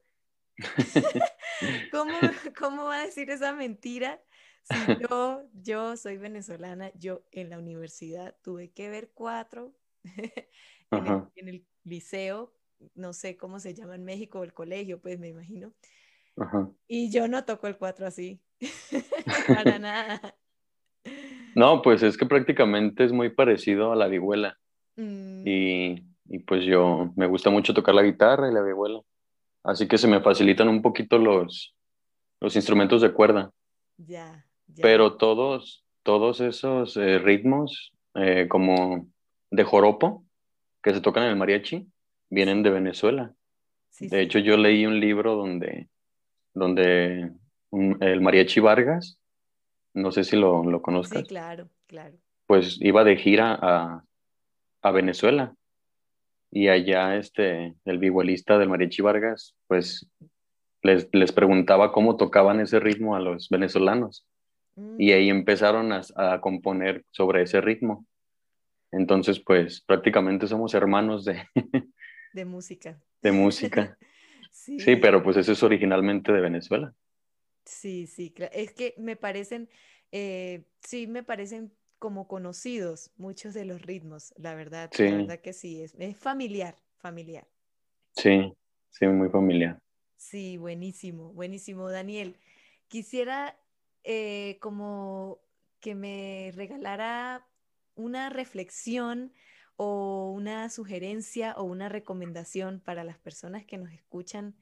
¿Cómo, 1.91 2.13
¿Cómo 2.57 2.85
va 2.85 2.97
a 2.97 3.05
decir 3.05 3.29
esa 3.31 3.53
mentira? 3.53 4.21
Si 4.63 4.75
yo, 5.01 5.43
yo 5.53 5.97
soy 5.97 6.17
venezolana, 6.17 6.91
yo 6.95 7.23
en 7.31 7.49
la 7.49 7.57
universidad 7.57 8.35
tuve 8.41 8.71
que 8.71 8.89
ver 8.89 9.11
cuatro 9.13 9.73
en, 10.03 11.07
el, 11.07 11.23
en, 11.35 11.47
el, 11.47 11.65
liceo, 11.85 12.53
no 12.93 13.13
sé 13.13 13.37
cómo 13.37 13.59
se 13.59 13.73
llama 13.73 13.95
en 13.95 14.03
México, 14.03 14.43
el 14.43 14.53
colegio, 14.53 14.99
pues 14.99 15.19
me 15.19 15.29
imagino. 15.29 15.73
Ajá. 16.37 16.69
Y 16.87 17.11
yo 17.11 17.27
no 17.27 17.45
toco 17.45 17.67
el 17.67 17.77
cuatro 17.77 18.05
así, 18.05 18.41
para 19.47 19.79
nada. 19.79 20.35
No, 21.55 21.81
pues 21.81 22.03
es 22.03 22.17
que 22.17 22.25
prácticamente 22.25 23.05
es 23.05 23.13
muy 23.13 23.29
parecido 23.29 23.93
a 23.93 23.95
la 23.95 24.07
vihuela. 24.07 24.57
Mm. 24.97 25.47
Y, 25.47 26.03
y, 26.27 26.39
pues 26.39 26.65
yo 26.65 27.13
me 27.15 27.27
gusta 27.27 27.49
mucho 27.49 27.73
tocar 27.73 27.95
la 27.95 28.03
guitarra 28.03 28.49
y 28.49 28.53
la 28.53 28.61
vihuela. 28.61 28.99
Así 29.63 29.87
que 29.87 29.97
se 29.97 30.07
me 30.07 30.21
facilitan 30.21 30.67
un 30.67 30.81
poquito 30.81 31.17
los, 31.17 31.75
los 32.41 32.55
instrumentos 32.55 33.01
de 33.01 33.13
cuerda. 33.13 33.51
Ya, 33.97 34.45
Pero 34.81 35.15
todos, 35.15 35.85
todos 36.03 36.41
esos 36.41 36.97
eh, 36.97 37.19
ritmos, 37.19 37.93
eh, 38.15 38.47
como 38.49 39.07
de 39.51 39.63
joropo, 39.63 40.24
que 40.85 40.93
se 40.93 41.01
tocan 41.01 41.23
en 41.23 41.31
el 41.31 41.35
mariachi, 41.35 41.87
vienen 42.29 42.61
de 42.61 42.69
Venezuela. 42.69 43.33
de 43.99 44.21
hecho, 44.21 44.37
yo 44.37 44.55
leí 44.55 44.85
un 44.85 44.99
libro 44.99 45.35
donde, 45.35 45.89
donde 46.53 47.31
el 47.71 48.21
mariachi 48.21 48.59
Vargas 48.59 49.19
no 49.95 50.11
sé 50.11 50.23
si 50.23 50.35
lo, 50.35 50.63
lo 50.63 50.81
conozcas. 50.81 51.21
Sí, 51.21 51.27
claro, 51.27 51.69
claro. 51.87 52.15
Pues 52.45 52.77
iba 52.81 53.03
de 53.03 53.15
gira 53.17 53.57
a, 53.59 54.03
a 54.83 54.91
Venezuela 54.91 55.55
y 56.51 56.67
allá 56.67 57.15
este, 57.15 57.73
el 57.85 57.97
vihuelista 57.97 58.59
del 58.59 58.69
Mariachi 58.69 59.01
Vargas, 59.01 59.55
pues 59.67 60.07
les, 60.83 61.09
les, 61.13 61.31
preguntaba 61.31 61.91
cómo 61.91 62.17
tocaban 62.17 62.59
ese 62.59 62.79
ritmo 62.79 63.15
a 63.15 63.19
los 63.19 63.49
venezolanos. 63.49 64.27
Y 64.99 65.13
ahí 65.13 65.31
mm. 65.31 65.37
empezaron 65.37 65.91
a, 65.93 66.01
a, 66.15 66.41
componer 66.41 67.05
sobre 67.09 67.41
ese 67.41 67.61
ritmo. 67.61 68.05
Entonces, 68.95 69.39
pues 69.39 69.81
prácticamente 69.81 70.47
somos 70.47 70.73
hermanos 70.73 71.25
de... 71.25 71.43
de 72.33 72.45
música. 72.45 72.99
De 73.21 73.31
música. 73.33 73.97
sí. 74.51 74.79
sí, 74.79 74.95
pero 74.95 75.21
pues 75.21 75.37
eso 75.37 75.51
es 75.51 75.63
originalmente 75.63 76.31
de 76.31 76.41
Venezuela. 76.41 76.93
Sí, 77.65 78.07
sí, 78.07 78.33
es 78.51 78.73
que 78.73 78.93
me 78.97 79.15
parecen, 79.15 79.69
eh, 80.11 80.65
sí, 80.81 81.07
me 81.07 81.23
parecen 81.23 81.73
como 81.97 82.27
conocidos 82.27 83.11
muchos 83.17 83.53
de 83.53 83.65
los 83.65 83.81
ritmos, 83.81 84.33
la 84.37 84.53
verdad, 84.53 84.91
la 84.97 85.17
verdad 85.17 85.39
que 85.39 85.53
sí, 85.53 85.81
es, 85.81 85.95
es 85.97 86.15
familiar, 86.15 86.75
familiar. 86.97 87.47
Sí, 88.15 88.53
sí, 88.91 89.07
muy 89.07 89.29
familiar. 89.29 89.79
Sí, 90.15 90.57
buenísimo, 90.57 91.33
buenísimo, 91.33 91.89
Daniel. 91.89 92.37
Quisiera 92.87 93.57
eh, 94.03 94.57
como 94.61 95.39
que 95.79 95.95
me 95.95 96.51
regalara 96.55 97.47
una 97.95 98.29
reflexión 98.29 99.33
o 99.77 100.31
una 100.31 100.69
sugerencia 100.69 101.53
o 101.57 101.63
una 101.63 101.89
recomendación 101.89 102.79
para 102.79 103.03
las 103.03 103.17
personas 103.17 103.65
que 103.65 103.77
nos 103.77 103.91
escuchan 103.91 104.55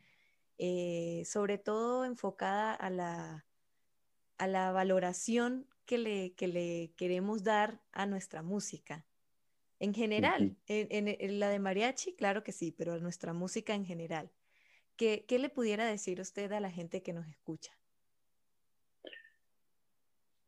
eh, 0.60 1.24
sobre 1.26 1.58
todo 1.58 2.06
enfocada 2.06 2.74
a 2.74 2.90
la, 2.90 3.46
a 4.38 4.48
la 4.48 4.72
valoración 4.72 5.68
que 5.86 5.98
le, 5.98 6.34
que 6.34 6.48
le 6.48 6.94
queremos 6.96 7.44
dar 7.44 7.82
a 7.92 8.06
nuestra 8.06 8.44
música. 8.44 9.06
En 9.80 9.94
general, 9.94 10.56
en, 10.68 11.40
la 11.40 11.50
de 11.50 11.60
mariachi, 11.60 12.14
claro 12.14 12.44
que 12.44 12.54
sí, 12.54 12.72
pero 12.72 12.94
a 12.94 13.00
nuestra 13.00 13.34
música 13.34 13.74
en 13.74 13.86
general. 13.86 14.32
¿Qué, 14.96 15.26
¿Qué 15.28 15.40
le 15.40 15.50
pudiera 15.50 15.86
decir 15.86 16.22
usted 16.22 16.52
a 16.54 16.62
la 16.62 16.72
gente 16.72 17.02
que 17.02 17.12
nos 17.12 17.28
escucha? 17.28 17.74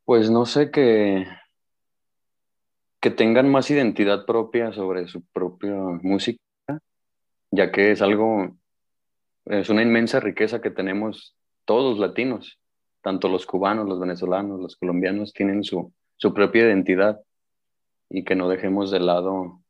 Pues 0.06 0.30
no 0.30 0.46
sé, 0.46 0.72
que, 0.72 1.28
que 3.06 3.12
tengan 3.12 3.52
más 3.52 3.70
identidad 3.70 4.26
propia 4.26 4.74
sobre 4.74 5.08
su 5.08 5.24
propia 5.26 5.76
música, 6.02 6.40
ya 7.52 7.72
que 7.72 7.92
es 7.92 8.02
algo 8.02 8.58
es 9.46 9.70
una 9.70 9.84
inmensa 9.84 10.20
riqueza 10.20 10.60
que 10.60 10.72
tenemos 10.72 11.38
todos 11.66 12.00
latinos, 12.00 12.60
tanto 13.02 13.30
los 13.30 13.46
cubanos, 13.46 13.88
los 13.88 14.00
venezolanos, 14.00 14.60
los 14.60 14.76
colombianos, 14.76 15.34
tienen 15.34 15.64
su, 15.64 15.94
su 16.16 16.34
propia 16.34 16.64
identidad 16.64 17.22
y 18.10 18.24
que 18.24 18.34
no 18.34 18.50
dejemos 18.50 18.90
de 18.90 19.02
lado 19.02 19.62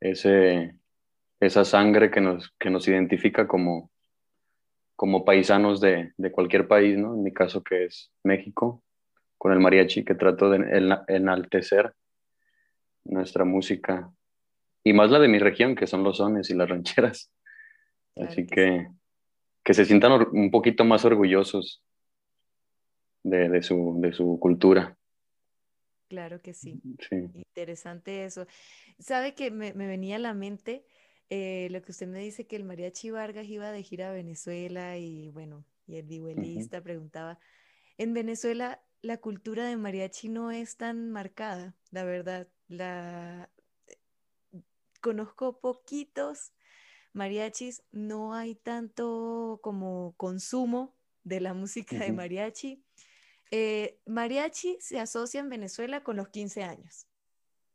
ese, 0.00 0.74
esa 1.38 1.66
sangre 1.66 2.10
que 2.10 2.22
nos, 2.22 2.50
que 2.58 2.70
nos 2.70 2.88
identifica 2.88 3.46
como, 3.46 3.90
como 4.96 5.26
paisanos 5.26 5.82
de, 5.82 6.14
de, 6.16 6.32
cualquier 6.32 6.66
país, 6.66 6.96
¿no? 6.96 7.12
En 7.12 7.24
mi 7.24 7.34
caso 7.34 7.62
que 7.62 7.84
es 7.84 8.10
México, 8.24 8.82
con 9.36 9.52
el 9.52 9.60
mariachi 9.60 10.02
que 10.02 10.14
trato 10.14 10.48
de 10.48 11.02
enaltecer 11.08 11.94
nuestra 13.04 13.44
música 13.44 14.10
y 14.84 14.92
más 14.92 15.10
la 15.10 15.18
de 15.18 15.28
mi 15.28 15.38
región, 15.38 15.74
que 15.74 15.86
son 15.86 16.02
los 16.02 16.18
sones 16.18 16.50
y 16.50 16.54
las 16.54 16.68
rancheras. 16.68 17.30
Así 18.16 18.46
que, 18.46 18.88
que 19.62 19.74
se 19.74 19.84
sientan 19.84 20.26
un 20.32 20.50
poquito 20.50 20.84
más 20.84 21.04
orgullosos 21.04 21.82
de, 23.22 23.48
de, 23.48 23.62
su, 23.62 23.96
de 23.98 24.12
su 24.12 24.38
cultura. 24.38 24.96
Claro 26.08 26.42
que 26.42 26.52
sí. 26.52 26.80
Interesante 27.34 28.24
eso. 28.24 28.46
¿Sabe 28.98 29.34
que 29.34 29.50
me, 29.50 29.72
me 29.72 29.86
venía 29.86 30.16
a 30.16 30.18
la 30.18 30.34
mente 30.34 30.84
eh, 31.34 31.68
lo 31.70 31.80
que 31.80 31.92
usted 31.92 32.06
me 32.08 32.18
dice 32.18 32.46
que 32.46 32.56
el 32.56 32.64
mariachi 32.64 33.10
Vargas 33.10 33.46
iba 33.48 33.72
de 33.72 33.82
gira 33.82 34.10
a 34.10 34.12
Venezuela 34.12 34.98
y 34.98 35.30
bueno, 35.30 35.64
y 35.86 35.96
el 35.96 36.04
vihuelista 36.04 36.82
preguntaba, 36.82 37.38
en 37.96 38.12
Venezuela 38.12 38.82
la 39.00 39.16
cultura 39.16 39.66
de 39.66 39.78
mariachi 39.78 40.28
no 40.28 40.50
es 40.50 40.76
tan 40.76 41.10
marcada, 41.10 41.74
la 41.90 42.04
verdad. 42.04 42.48
La... 42.72 43.50
Conozco 45.00 45.60
poquitos 45.60 46.52
mariachis, 47.12 47.82
no 47.92 48.34
hay 48.34 48.54
tanto 48.54 49.60
como 49.62 50.14
consumo 50.16 50.96
de 51.24 51.40
la 51.40 51.54
música 51.54 51.98
de 51.98 52.12
mariachi. 52.12 52.82
Eh, 53.50 53.98
mariachi 54.06 54.78
se 54.80 54.98
asocia 54.98 55.40
en 55.40 55.48
Venezuela 55.48 56.02
con 56.02 56.16
los 56.16 56.28
15 56.28 56.62
años. 56.62 57.06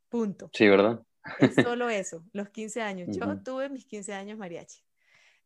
Punto. 0.10 0.50
Sí, 0.54 0.68
¿verdad? 0.68 1.04
Es 1.40 1.56
solo 1.76 1.90
eso, 1.90 2.24
los 2.34 2.50
15 2.50 2.82
años. 2.82 3.16
Yo 3.16 3.42
tuve 3.44 3.70
mis 3.70 3.86
15 3.86 4.14
años 4.14 4.38
mariachi. 4.38 4.87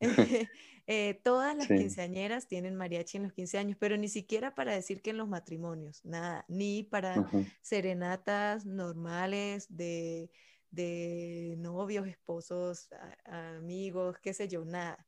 Eh, 0.88 1.22
todas 1.24 1.56
las 1.56 1.68
quinceañeras 1.68 2.48
tienen 2.48 2.76
mariachi 2.76 3.18
en 3.18 3.24
los 3.24 3.34
15 3.34 3.60
años, 3.60 3.78
pero 3.80 3.96
ni 3.98 4.10
siquiera 4.10 4.56
para 4.56 4.74
decir 4.74 5.02
que 5.02 5.12
en 5.12 5.18
los 5.18 5.30
matrimonios, 5.30 6.04
nada, 6.04 6.44
ni 6.50 6.84
para 6.84 7.30
serenatas 7.62 8.66
normales 8.66 9.68
de 9.70 10.32
de 10.72 11.56
novios, 11.60 12.08
esposos, 12.08 12.90
amigos, 13.26 14.18
qué 14.22 14.34
sé 14.34 14.48
yo, 14.48 14.66
nada. 14.66 15.08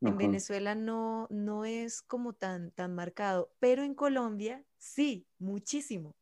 En 0.00 0.16
Venezuela 0.16 0.76
no, 0.76 1.26
no 1.28 1.64
es 1.64 2.02
como 2.02 2.32
tan, 2.32 2.70
tan 2.70 2.94
marcado, 2.94 3.52
pero 3.58 3.82
en 3.82 3.94
Colombia 3.94 4.64
sí, 4.76 5.26
muchísimo. 5.38 6.14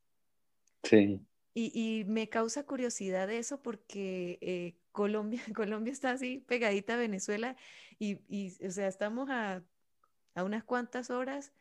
Sí. 0.83 1.20
Y, 1.52 1.72
y 1.74 2.05
me 2.05 2.31
causa 2.31 2.64
curiosidad 2.64 3.31
eso 3.31 3.61
porque 3.61 4.38
eh, 4.40 4.79
Colombia, 4.96 5.42
Colombia 5.54 5.92
está 5.92 6.12
así 6.12 6.42
pegadita 6.48 6.94
a 6.94 6.96
Venezuela 6.96 7.54
y, 7.98 8.18
y, 8.28 8.56
o 8.66 8.70
sea, 8.70 8.88
estamos 8.88 9.28
a, 9.30 9.62
a 10.35 10.42
unas 10.42 10.64
cuantas 10.64 11.11
horas 11.11 11.52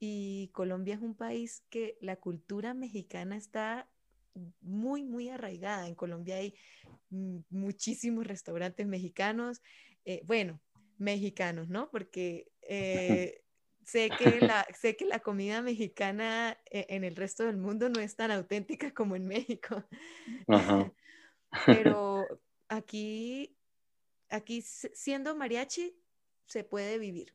y 0.00 0.48
Colombia 0.54 0.94
es 0.94 1.02
un 1.02 1.14
país 1.14 1.62
que 1.68 1.98
la 2.00 2.16
cultura 2.16 2.72
mexicana 2.72 3.36
está 3.36 3.90
muy, 4.62 5.02
muy 5.02 5.28
arraigada. 5.28 5.86
En 5.86 5.94
Colombia 5.94 6.36
hay 6.36 6.54
muchísimos 7.50 8.26
restaurantes 8.26 8.86
mexicanos, 8.86 9.60
eh, 10.06 10.22
bueno, 10.24 10.58
mexicanos, 10.96 11.68
¿no? 11.68 11.90
Porque 11.90 12.50
eh, 12.62 13.42
sé, 13.84 14.08
que 14.16 14.40
la, 14.40 14.66
sé 14.74 14.96
que 14.96 15.04
la 15.04 15.18
comida 15.18 15.60
mexicana 15.60 16.56
eh, 16.70 16.86
en 16.88 17.04
el 17.04 17.16
resto 17.16 17.44
del 17.44 17.58
mundo 17.58 17.90
no 17.90 18.00
es 18.00 18.16
tan 18.16 18.30
auténtica 18.30 18.92
como 18.92 19.14
en 19.14 19.26
México. 19.26 19.84
Pero 21.66 22.26
aquí, 22.68 23.56
aquí 24.28 24.62
siendo 24.62 25.34
mariachi, 25.36 25.96
se 26.46 26.64
puede 26.64 26.98
vivir. 26.98 27.34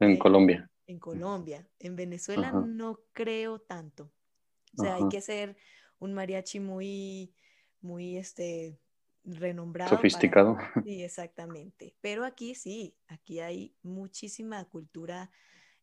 En 0.00 0.18
Colombia. 0.18 0.70
En 0.86 0.98
Colombia. 0.98 1.68
En 1.78 1.96
Venezuela 1.96 2.52
no 2.52 3.00
creo 3.12 3.60
tanto. 3.60 4.12
O 4.78 4.82
sea, 4.82 4.96
hay 4.96 5.08
que 5.08 5.20
ser 5.20 5.56
un 5.98 6.12
mariachi 6.12 6.60
muy, 6.60 7.34
muy, 7.80 8.16
este, 8.16 8.78
renombrado. 9.26 9.90
Sofisticado. 9.90 10.56
Sí, 10.84 11.02
exactamente. 11.02 11.94
Pero 12.00 12.24
aquí 12.24 12.54
sí, 12.54 12.96
aquí 13.08 13.40
hay 13.40 13.74
muchísima 13.82 14.64
cultura 14.66 15.30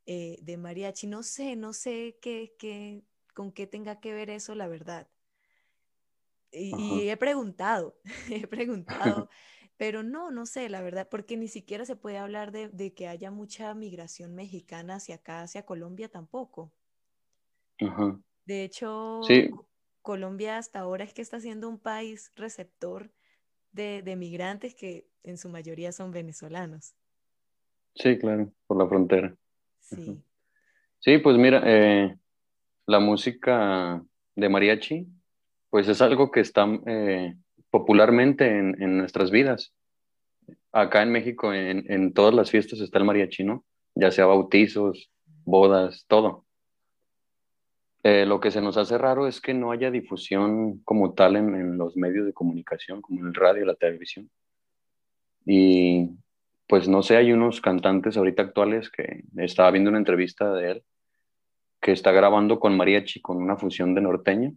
eh, 0.06 0.38
de 0.42 0.58
mariachi. 0.58 1.08
No 1.08 1.24
sé, 1.24 1.56
no 1.56 1.74
sé 1.74 2.18
qué, 2.22 2.56
qué, 2.58 3.04
con 3.34 3.52
qué 3.52 3.68
tenga 3.68 4.00
que 4.00 4.14
ver 4.14 4.30
eso, 4.30 4.56
la 4.56 4.68
verdad. 4.68 5.08
Y, 6.54 7.10
he 7.10 7.18
preguntado, 7.18 7.98
he 8.30 8.48
preguntado, 8.48 9.30
pero 9.78 10.04
no, 10.04 10.32
no 10.32 10.46
sé, 10.46 10.70
la 10.70 10.82
verdad, 10.82 11.08
porque 11.10 11.38
ni 11.38 11.48
siquiera 11.48 11.86
se 11.86 11.96
puede 11.96 12.18
hablar 12.18 12.52
de, 12.52 12.94
que 12.94 13.08
haya 13.08 13.32
mucha 13.32 13.74
migración 13.74 14.36
mexicana 14.36 14.96
hacia 14.96 15.16
acá, 15.16 15.42
hacia 15.42 15.66
Colombia 15.66 16.10
tampoco. 16.10 16.72
De 18.46 18.64
hecho, 18.64 19.22
Colombia 20.02 20.58
hasta 20.58 20.80
ahora 20.80 21.04
es 21.04 21.14
que 21.14 21.22
está 21.22 21.40
siendo 21.40 21.68
un 21.68 21.80
país 21.80 22.32
receptor 22.36 23.12
de, 23.72 24.02
de 24.02 24.16
migrantes 24.16 24.76
que 24.76 25.08
en 25.24 25.38
su 25.38 25.50
mayoría 25.50 25.92
son 25.92 26.12
venezolanos. 26.12 26.96
Sí, 27.96 28.18
claro, 28.18 28.52
por 28.68 28.78
la 28.78 28.88
frontera. 28.88 29.36
Sí. 29.80 30.22
Sí, 31.00 31.18
pues 31.18 31.38
mira, 31.38 31.62
eh, 31.66 32.18
la 32.86 33.00
música 33.00 34.04
de 34.36 34.50
mariachi, 34.50 35.08
pues 35.74 35.88
es 35.88 36.04
algo 36.04 36.30
que 36.30 36.40
está 36.40 36.68
eh, 36.86 37.34
popularmente 37.72 38.60
en, 38.60 38.96
nuestras 38.96 39.32
vidas. 39.32 39.74
Acá 40.72 41.02
en 41.02 41.12
México, 41.12 41.52
en, 41.52 42.14
todas 42.14 42.36
las 42.36 42.52
fiestas 42.52 42.80
está 42.80 43.00
el 43.00 43.06
mariachi, 43.06 43.44
¿no? 43.44 43.66
Ya 43.96 44.12
sea 44.12 44.28
bautizos, 44.28 45.10
bodas, 45.46 46.06
todo. 46.08 46.46
Eh, 48.04 48.28
lo 48.28 48.40
que 48.40 48.52
se 48.52 48.62
nos 48.62 48.78
hace 48.78 49.00
raro 49.00 49.28
es 49.28 49.42
que 49.42 49.56
no 49.56 49.72
haya 49.72 49.90
difusión 49.90 50.78
como 50.84 51.16
tal 51.16 51.38
en, 51.38 51.56
en 51.56 51.80
los 51.80 51.98
medios 51.98 52.28
de 52.28 52.34
comunicación, 52.34 53.02
como 53.02 53.22
en 53.22 53.30
el 53.30 53.34
radio, 53.34 53.66
la 53.66 53.74
televisión. 53.74 54.30
Y 55.44 56.08
pues 56.68 56.88
no 56.88 57.02
sé, 57.02 57.18
hay 57.18 57.32
unos 57.32 57.62
cantantes 57.62 58.16
ahorita 58.16 58.44
actuales 58.44 58.92
que 58.92 59.24
estaba 59.38 59.72
viendo 59.72 59.90
una 59.90 59.98
entrevista 59.98 60.54
de 60.54 60.70
él 60.70 60.84
que 61.82 61.94
está 61.94 62.12
grabando 62.12 62.60
con 62.60 62.78
mariachi, 62.78 63.22
con 63.22 63.38
una 63.38 63.58
fusión 63.58 63.96
de 63.96 64.02
norteño. 64.02 64.54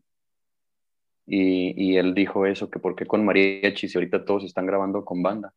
Y, 1.27 1.75
y, 1.77 1.97
él 1.97 2.15
dijo 2.15 2.47
eso, 2.47 2.71
que 2.71 2.79
por 2.79 2.95
qué 2.95 3.05
con 3.05 3.25
mariachi 3.25 3.89
si 3.89 3.99
ahorita 3.99 4.25
todos 4.25 4.45
están 4.45 4.67
grabando 4.67 5.05
con 5.05 5.23
banda. 5.23 5.53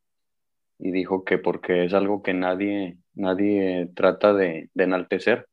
Y 0.79 0.91
dijo 0.91 1.23
que 1.23 1.37
porque 1.37 1.85
es 1.85 1.93
algo 1.93 2.23
que 2.23 2.33
nadie, 2.33 2.97
nadie 3.13 3.89
trata 3.95 4.33
de, 4.33 4.69
de 4.73 4.83
enaltecer, 4.83 5.47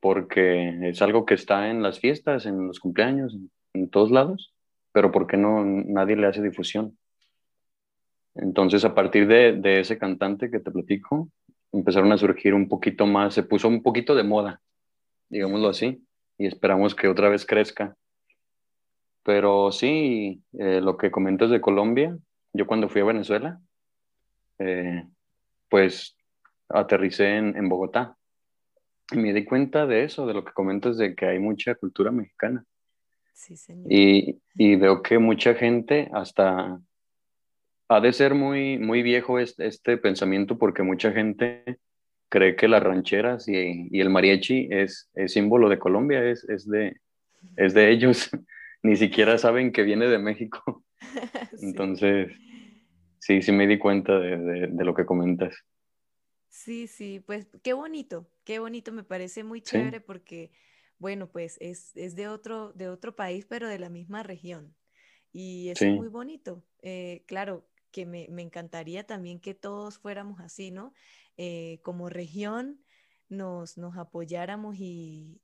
porque 0.00 0.88
es 0.88 1.02
algo 1.02 1.26
que 1.26 1.34
está 1.34 1.70
en 1.70 1.82
las 1.82 1.98
fiestas, 1.98 2.46
en 2.46 2.66
los 2.66 2.78
cumpleaños, 2.78 3.34
en, 3.34 3.50
en 3.74 3.90
todos 3.90 4.10
lados, 4.10 4.54
pero 4.92 5.10
porque 5.10 5.36
no 5.36 5.64
nadie 5.64 6.16
le 6.16 6.26
hace 6.28 6.42
difusión. 6.42 6.96
Entonces, 8.34 8.84
a 8.84 8.94
partir 8.94 9.26
de, 9.26 9.54
de, 9.54 9.80
ese 9.80 9.98
cantante 9.98 10.50
que 10.50 10.60
te 10.60 10.70
platico, 10.70 11.28
empezaron 11.72 12.12
a 12.12 12.18
surgir 12.18 12.54
un 12.54 12.68
poquito 12.68 13.06
más, 13.06 13.34
se 13.34 13.42
puso 13.42 13.66
un 13.68 13.82
poquito 13.82 14.14
de 14.14 14.22
moda 14.22 14.60
digámoslo 15.28 15.68
así, 15.68 16.02
y 16.38 16.46
esperamos 16.46 16.94
que 16.94 17.08
otra 17.08 17.28
vez 17.28 17.46
crezca. 17.46 17.96
Pero 19.26 19.72
sí, 19.72 20.40
eh, 20.52 20.80
lo 20.80 20.96
que 20.96 21.10
comentas 21.10 21.50
de 21.50 21.60
Colombia, 21.60 22.16
yo 22.52 22.64
cuando 22.64 22.88
fui 22.88 23.00
a 23.00 23.06
Venezuela, 23.06 23.60
eh, 24.60 25.04
pues 25.68 26.16
aterricé 26.68 27.36
en, 27.36 27.56
en, 27.56 27.68
Bogotá 27.68 28.16
y 29.10 29.16
me 29.16 29.32
di 29.32 29.44
cuenta 29.44 29.84
de 29.84 30.04
eso, 30.04 30.28
de 30.28 30.34
lo 30.34 30.44
que 30.44 30.52
comentas 30.52 30.96
de 30.96 31.16
que 31.16 31.26
hay 31.26 31.40
mucha 31.40 31.74
cultura 31.74 32.12
mexicana. 32.12 32.64
Sí, 33.34 33.56
señor. 33.56 33.92
Y, 33.92 34.40
y 34.54 34.76
veo 34.76 35.02
que 35.02 35.18
mucha 35.18 35.54
gente 35.54 36.08
hasta 36.12 36.80
ha 37.88 38.00
de 38.00 38.12
ser 38.12 38.32
muy, 38.34 38.78
muy 38.78 39.02
viejo 39.02 39.40
este, 39.40 39.66
este 39.66 39.96
pensamiento 39.96 40.56
porque 40.56 40.84
mucha 40.84 41.10
gente 41.10 41.80
cree 42.28 42.54
que 42.54 42.68
las 42.68 42.82
rancheras 42.82 43.48
y, 43.48 43.88
y 43.90 44.00
el 44.00 44.10
mariachi 44.10 44.68
es, 44.70 45.10
es, 45.14 45.32
símbolo 45.32 45.68
de 45.68 45.80
Colombia, 45.80 46.24
es, 46.24 46.44
es, 46.48 46.68
de, 46.68 47.00
es 47.56 47.74
de 47.74 47.90
ellos. 47.90 48.30
Ni 48.82 48.96
siquiera 48.96 49.38
saben 49.38 49.72
que 49.72 49.82
viene 49.82 50.06
de 50.06 50.18
México. 50.18 50.84
Entonces, 51.62 52.32
sí, 53.18 53.42
sí 53.42 53.52
me 53.52 53.66
di 53.66 53.78
cuenta 53.78 54.18
de, 54.18 54.68
de, 54.68 54.84
lo 54.84 54.94
que 54.94 55.06
comentas. 55.06 55.54
Sí, 56.48 56.86
sí, 56.86 57.20
pues 57.20 57.48
qué 57.62 57.74
bonito, 57.74 58.30
qué 58.44 58.58
bonito, 58.58 58.92
me 58.92 59.04
parece 59.04 59.44
muy 59.44 59.60
chévere 59.60 60.00
porque, 60.00 60.52
bueno, 60.98 61.28
pues 61.30 61.58
es, 61.60 61.94
es, 61.96 62.16
de, 62.16 62.28
otro, 62.28 62.72
de 62.72 62.88
otro 62.88 63.14
país, 63.14 63.44
pero 63.46 63.68
de 63.68 63.78
la 63.78 63.90
misma 63.90 64.22
región. 64.22 64.74
Y 65.32 65.68
eso 65.68 65.84
es 65.84 65.94
muy 65.94 66.08
bonito. 66.08 66.64
Eh, 66.80 67.24
claro, 67.26 67.68
que 67.90 68.06
me, 68.06 68.26
me, 68.30 68.40
encantaría 68.40 69.04
también 69.06 69.38
que 69.38 69.54
todos 69.54 69.98
fuéramos 69.98 70.40
así, 70.40 70.70
¿no? 70.70 70.94
Eh, 71.36 71.80
como 71.82 72.08
región 72.08 72.80
nos, 73.28 73.76
nos 73.76 73.96
apoyáramos 73.96 74.76
y, 74.78 75.40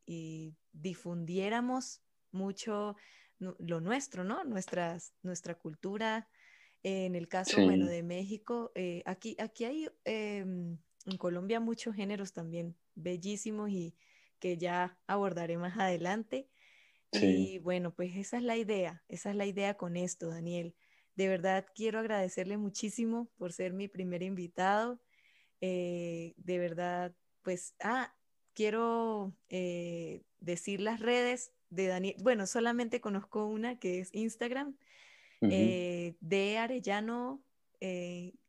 difundiéramos 0.73 2.01
mucho 2.33 2.97
lo 3.39 3.81
nuestro, 3.81 4.25
¿no? 4.25 4.45
Nuestras, 4.45 5.15
nuestra 5.23 5.55
cultura. 5.55 6.29
en 6.85 7.15
el 7.15 7.29
caso, 7.29 7.63
bueno, 7.63 7.87
de 7.87 8.03
México, 8.03 8.73
eh, 8.75 9.03
aquí, 9.07 9.37
aquí 9.39 9.65
hay 9.65 9.89
em, 10.05 10.79
en 11.07 11.17
Colombia 11.17 11.61
muchos 11.61 11.95
géneros 11.95 12.33
también 12.33 12.77
bellísimos 12.95 13.71
y 13.71 13.95
que 14.39 14.59
ya 14.59 14.99
abordaré 15.07 15.57
más 15.59 15.79
adelante. 15.79 16.49
Y 17.13 17.59
bueno, 17.59 17.95
pues 17.95 18.17
esa 18.17 18.39
es 18.39 18.43
la 18.43 18.57
idea, 18.57 19.05
esa 19.09 19.31
es 19.31 19.37
la 19.37 19.45
idea 19.45 19.75
con 19.75 19.97
esto, 19.97 20.31
Daniel. 20.31 20.75
De 21.15 21.29
verdad 21.29 21.67
quiero 21.75 21.99
agradecerle 21.99 22.57
muchísimo 22.57 23.31
por 23.37 23.53
ser 23.53 23.75
mi 23.75 23.87
primer 23.87 24.23
invitado. 24.23 24.99
Eh, 25.61 26.33
de 26.39 26.59
verdad, 26.59 27.15
pues, 27.43 27.75
ah, 27.81 28.15
quiero 28.55 29.37
eh, 29.51 30.23
decir 30.41 30.81
las 30.81 31.01
redes 31.01 31.53
de 31.73 31.87
Daniel. 31.87 32.17
Bueno, 32.23 32.47
solamente 32.47 33.01
conozco 33.01 33.47
una 33.47 33.79
que 33.79 34.01
es 34.01 34.15
Instagram, 34.15 34.77
eh, 35.41 36.15
de 36.21 36.59
Arellano, 36.59 37.43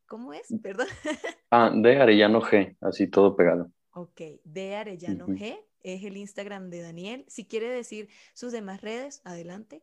¿cómo 0.06 0.34
es? 0.34 0.54
Perdón. 0.62 0.88
ah, 1.52 1.72
de 1.74 1.98
Arellano 1.98 2.42
G, 2.42 2.76
así 2.82 3.08
todo 3.08 3.36
pegado. 3.36 3.72
Ok, 3.94 4.22
de 4.44 4.76
Arellano 4.76 5.28
G 5.28 5.58
es 5.82 6.04
el 6.04 6.18
Instagram 6.18 6.70
de 6.70 6.82
Daniel. 6.82 7.26
Si 7.28 7.46
quiere 7.46 7.70
decir 7.70 8.10
sus 8.34 8.52
demás 8.52 8.82
redes, 8.82 9.22
adelante. 9.24 9.82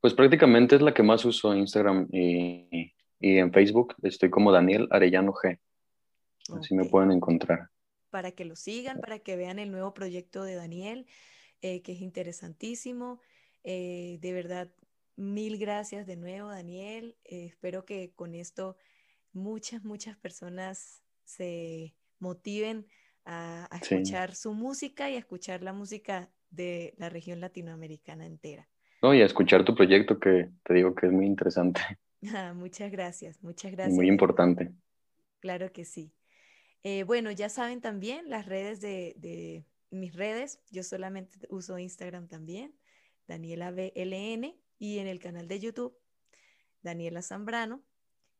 Pues 0.00 0.14
prácticamente 0.14 0.76
es 0.76 0.82
la 0.82 0.94
que 0.94 1.02
más 1.02 1.24
uso, 1.24 1.54
Instagram 1.54 2.08
y, 2.12 2.92
y 3.18 3.38
en 3.38 3.52
Facebook 3.52 3.94
estoy 4.02 4.30
como 4.30 4.52
Daniel 4.52 4.88
Arellano 4.90 5.32
G. 5.32 5.58
Así 6.54 6.74
me 6.74 6.84
pueden 6.84 7.12
encontrar. 7.12 7.70
Para 8.10 8.30
que 8.32 8.44
lo 8.44 8.56
sigan, 8.56 9.00
para 9.00 9.18
que 9.18 9.36
vean 9.36 9.58
el 9.58 9.70
nuevo 9.70 9.94
proyecto 9.94 10.44
de 10.44 10.54
Daniel, 10.54 11.06
eh, 11.62 11.82
que 11.82 11.92
es 11.92 12.00
interesantísimo. 12.00 13.20
Eh, 13.64 14.18
de 14.20 14.32
verdad, 14.32 14.70
mil 15.16 15.58
gracias 15.58 16.06
de 16.06 16.16
nuevo, 16.16 16.48
Daniel. 16.48 17.16
Eh, 17.24 17.46
espero 17.46 17.84
que 17.84 18.12
con 18.14 18.34
esto 18.34 18.76
muchas, 19.32 19.84
muchas 19.84 20.16
personas 20.16 21.02
se 21.24 21.94
motiven 22.18 22.86
a, 23.24 23.68
escuchar 23.82 24.34
su 24.34 24.54
música 24.54 25.10
y 25.10 25.16
a 25.16 25.18
escuchar 25.18 25.62
la 25.62 25.72
música 25.72 26.30
de 26.50 26.94
la 26.96 27.08
región 27.08 27.40
latinoamericana 27.40 28.24
entera. 28.24 28.68
No, 29.02 29.14
y 29.14 29.20
a 29.20 29.26
escuchar 29.26 29.64
tu 29.64 29.74
proyecto 29.74 30.18
que 30.18 30.50
te 30.62 30.74
digo 30.74 30.94
que 30.94 31.06
es 31.06 31.12
muy 31.12 31.26
interesante. 31.26 31.80
Ah, 32.34 32.54
muchas 32.54 32.90
gracias, 32.90 33.40
muchas 33.42 33.70
gracias. 33.72 33.94
Muy 33.94 34.08
importante. 34.08 34.72
Claro 35.38 35.70
que 35.70 35.84
sí. 35.84 36.12
Eh, 36.82 37.04
bueno, 37.04 37.30
ya 37.30 37.48
saben 37.48 37.80
también 37.80 38.30
las 38.30 38.46
redes 38.46 38.80
de, 38.80 39.64
mis 39.90 40.14
redes. 40.14 40.60
Yo 40.70 40.82
solamente 40.82 41.38
uso 41.50 41.78
Instagram 41.78 42.28
también, 42.28 42.78
Daniela 43.26 43.70
BLN, 43.70 44.54
y 44.78 44.98
en 44.98 45.06
el 45.06 45.18
canal 45.18 45.48
de 45.48 45.60
YouTube, 45.60 45.96
Daniela 46.82 47.22
Zambrano. 47.22 47.82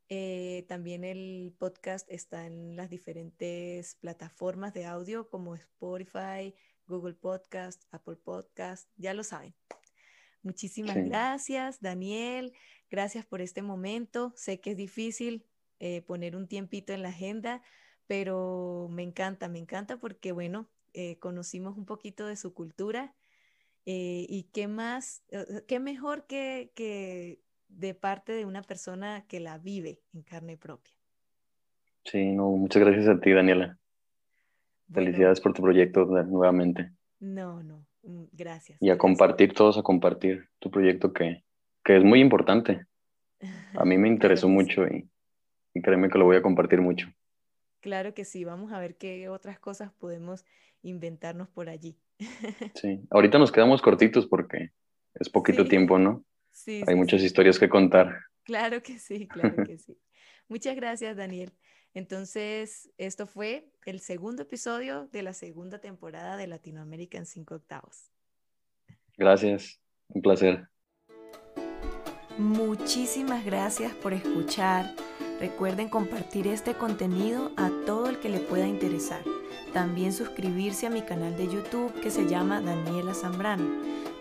Eh, 0.09 0.65
también 0.69 1.03
el 1.03 1.55
podcast 1.59 2.09
está 2.11 2.47
en 2.47 2.77
las 2.77 2.91
diferentes 2.91 3.97
plataformas 3.97 4.73
de 4.73 4.85
audio 4.85 5.29
como 5.29 5.57
Spotify, 5.57 6.55
Google 6.87 7.15
Podcast, 7.15 7.83
Apple 7.91 8.17
Podcast, 8.17 8.89
ya 8.97 9.15
lo 9.15 9.25
saben. 9.25 9.55
Muchísimas 10.43 10.97
gracias, 10.97 11.81
Daniel. 11.81 12.53
Gracias 12.89 13.27
por 13.27 13.41
este 13.41 13.63
momento. 13.63 14.33
Sé 14.37 14.61
que 14.61 14.73
es 14.73 14.77
difícil 14.77 15.45
eh, 15.81 16.03
poner 16.03 16.37
un 16.37 16.47
tiempito 16.47 16.93
en 16.93 17.03
la 17.03 17.09
agenda, 17.09 17.63
pero 18.07 18.87
me 18.89 19.03
encanta, 19.03 19.49
me 19.49 19.59
encanta 19.59 19.99
porque, 19.99 20.31
bueno, 20.31 20.71
eh, 20.99 21.19
conocimos 21.19 21.77
un 21.77 21.85
poquito 21.85 22.27
de 22.27 22.37
su 22.37 22.55
cultura 22.55 23.15
eh, 23.85 24.25
y 24.31 24.45
qué 24.55 24.67
más, 24.67 25.23
eh, 25.29 25.63
qué 25.69 25.79
mejor 25.79 26.27
que, 26.27 26.73
que, 26.75 27.43
de 27.69 27.93
parte 27.93 28.33
de 28.33 28.47
una 28.47 28.63
persona 28.63 29.27
que 29.29 29.39
la 29.39 29.59
vive 29.59 30.01
en 30.15 30.23
carne 30.23 30.57
propia. 30.57 30.95
Sí, 32.05 32.33
no, 32.33 32.49
muchas 32.53 32.83
gracias 32.83 33.09
a 33.09 33.21
ti, 33.21 33.31
Daniela. 33.31 33.79
Felicidades 34.91 35.39
por 35.43 35.53
tu 35.53 35.61
proyecto 35.61 36.07
nuevamente. 36.07 36.93
No, 37.21 37.63
no, 37.63 37.85
mm, 38.03 38.25
gracias. 38.33 38.81
Y 38.81 38.89
a 38.89 38.97
compartir 38.97 39.53
todos, 39.53 39.77
a 39.77 39.83
compartir 39.83 40.49
tu 40.61 40.71
proyecto 40.71 41.13
que, 41.13 41.45
que 41.85 41.99
es 41.99 42.05
muy 42.05 42.21
importante. 42.21 42.87
A 43.75 43.85
mí 43.85 43.99
me 43.99 44.09
interesó 44.09 44.49
mucho 44.49 44.87
y, 44.87 45.11
y 45.75 45.83
créeme 45.83 46.09
que 46.09 46.17
lo 46.17 46.25
voy 46.25 46.37
a 46.37 46.43
compartir 46.43 46.81
mucho. 46.81 47.07
Claro 47.81 48.15
que 48.15 48.25
sí, 48.25 48.45
vamos 48.45 48.73
a 48.73 48.81
ver 48.81 48.97
qué 48.97 49.29
otras 49.29 49.61
cosas 49.61 49.93
podemos 49.93 50.45
inventarnos 50.89 51.49
por 51.49 51.69
allí. 51.69 51.99
Sí, 52.75 53.01
ahorita 53.11 53.39
nos 53.39 53.53
quedamos 53.53 53.83
cortitos 53.83 54.27
porque 54.27 54.71
es 55.15 55.29
poquito 55.29 55.65
tiempo, 55.65 55.99
¿no? 55.99 56.25
Sí. 56.51 56.83
Hay 56.87 56.95
muchas 56.95 57.23
historias 57.23 57.59
que 57.59 57.69
contar. 57.69 58.19
Claro 58.45 58.83
que 58.83 58.99
sí, 58.99 59.27
claro 59.29 59.65
que 59.65 59.79
sí. 59.79 59.99
Muchas 60.49 60.77
gracias, 60.77 61.17
Daniel. 61.17 61.53
Entonces, 61.95 62.91
esto 62.99 63.27
fue 63.27 63.73
el 63.85 64.01
segundo 64.01 64.43
episodio 64.43 65.09
de 65.13 65.23
la 65.23 65.33
segunda 65.33 65.81
temporada 65.81 66.37
de 66.37 66.47
Latinoamérica 66.47 67.19
en 67.19 67.27
cinco 67.27 67.57
octavos. 67.57 68.11
Gracias, 69.17 69.81
un 70.09 70.23
placer. 70.23 70.69
Muchísimas 72.39 73.45
gracias 73.45 73.95
por 73.95 74.13
escuchar. 74.13 74.95
Recuerden 75.41 75.89
compartir 75.89 76.47
este 76.47 76.75
contenido 76.75 77.51
a 77.57 77.71
todo 77.85 78.09
el 78.09 78.19
que 78.19 78.31
le 78.31 78.41
pueda 78.41 78.67
interesar. 78.67 79.23
También 79.73 80.13
suscribirse 80.13 80.87
a 80.87 80.91
mi 80.91 81.03
canal 81.03 81.37
de 81.37 81.49
YouTube 81.49 81.93
que 82.01 82.11
se 82.11 82.27
llama 82.27 82.63
Daniela 82.63 83.13
Zambrano. 83.13 83.67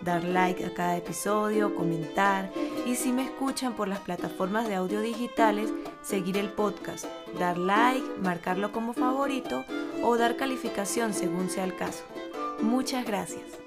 Dar 0.02 0.22
like 0.24 0.64
a 0.64 0.74
cada 0.74 0.96
episodio, 0.96 1.74
comentar 1.74 2.50
y 2.86 2.96
si 2.96 3.12
me 3.12 3.24
escuchan 3.24 3.74
por 3.74 3.88
las 3.88 4.00
plataformas 4.00 4.68
de 4.68 4.74
audio 4.74 5.00
digitales, 5.00 5.72
seguir 6.02 6.36
el 6.36 6.50
podcast, 6.50 7.06
dar 7.38 7.56
like, 7.56 8.06
marcarlo 8.20 8.70
como 8.72 8.92
favorito 8.92 9.64
o 10.02 10.16
dar 10.18 10.36
calificación 10.36 11.14
según 11.14 11.48
sea 11.48 11.64
el 11.64 11.74
caso. 11.74 12.04
Muchas 12.60 13.06
gracias. 13.06 13.65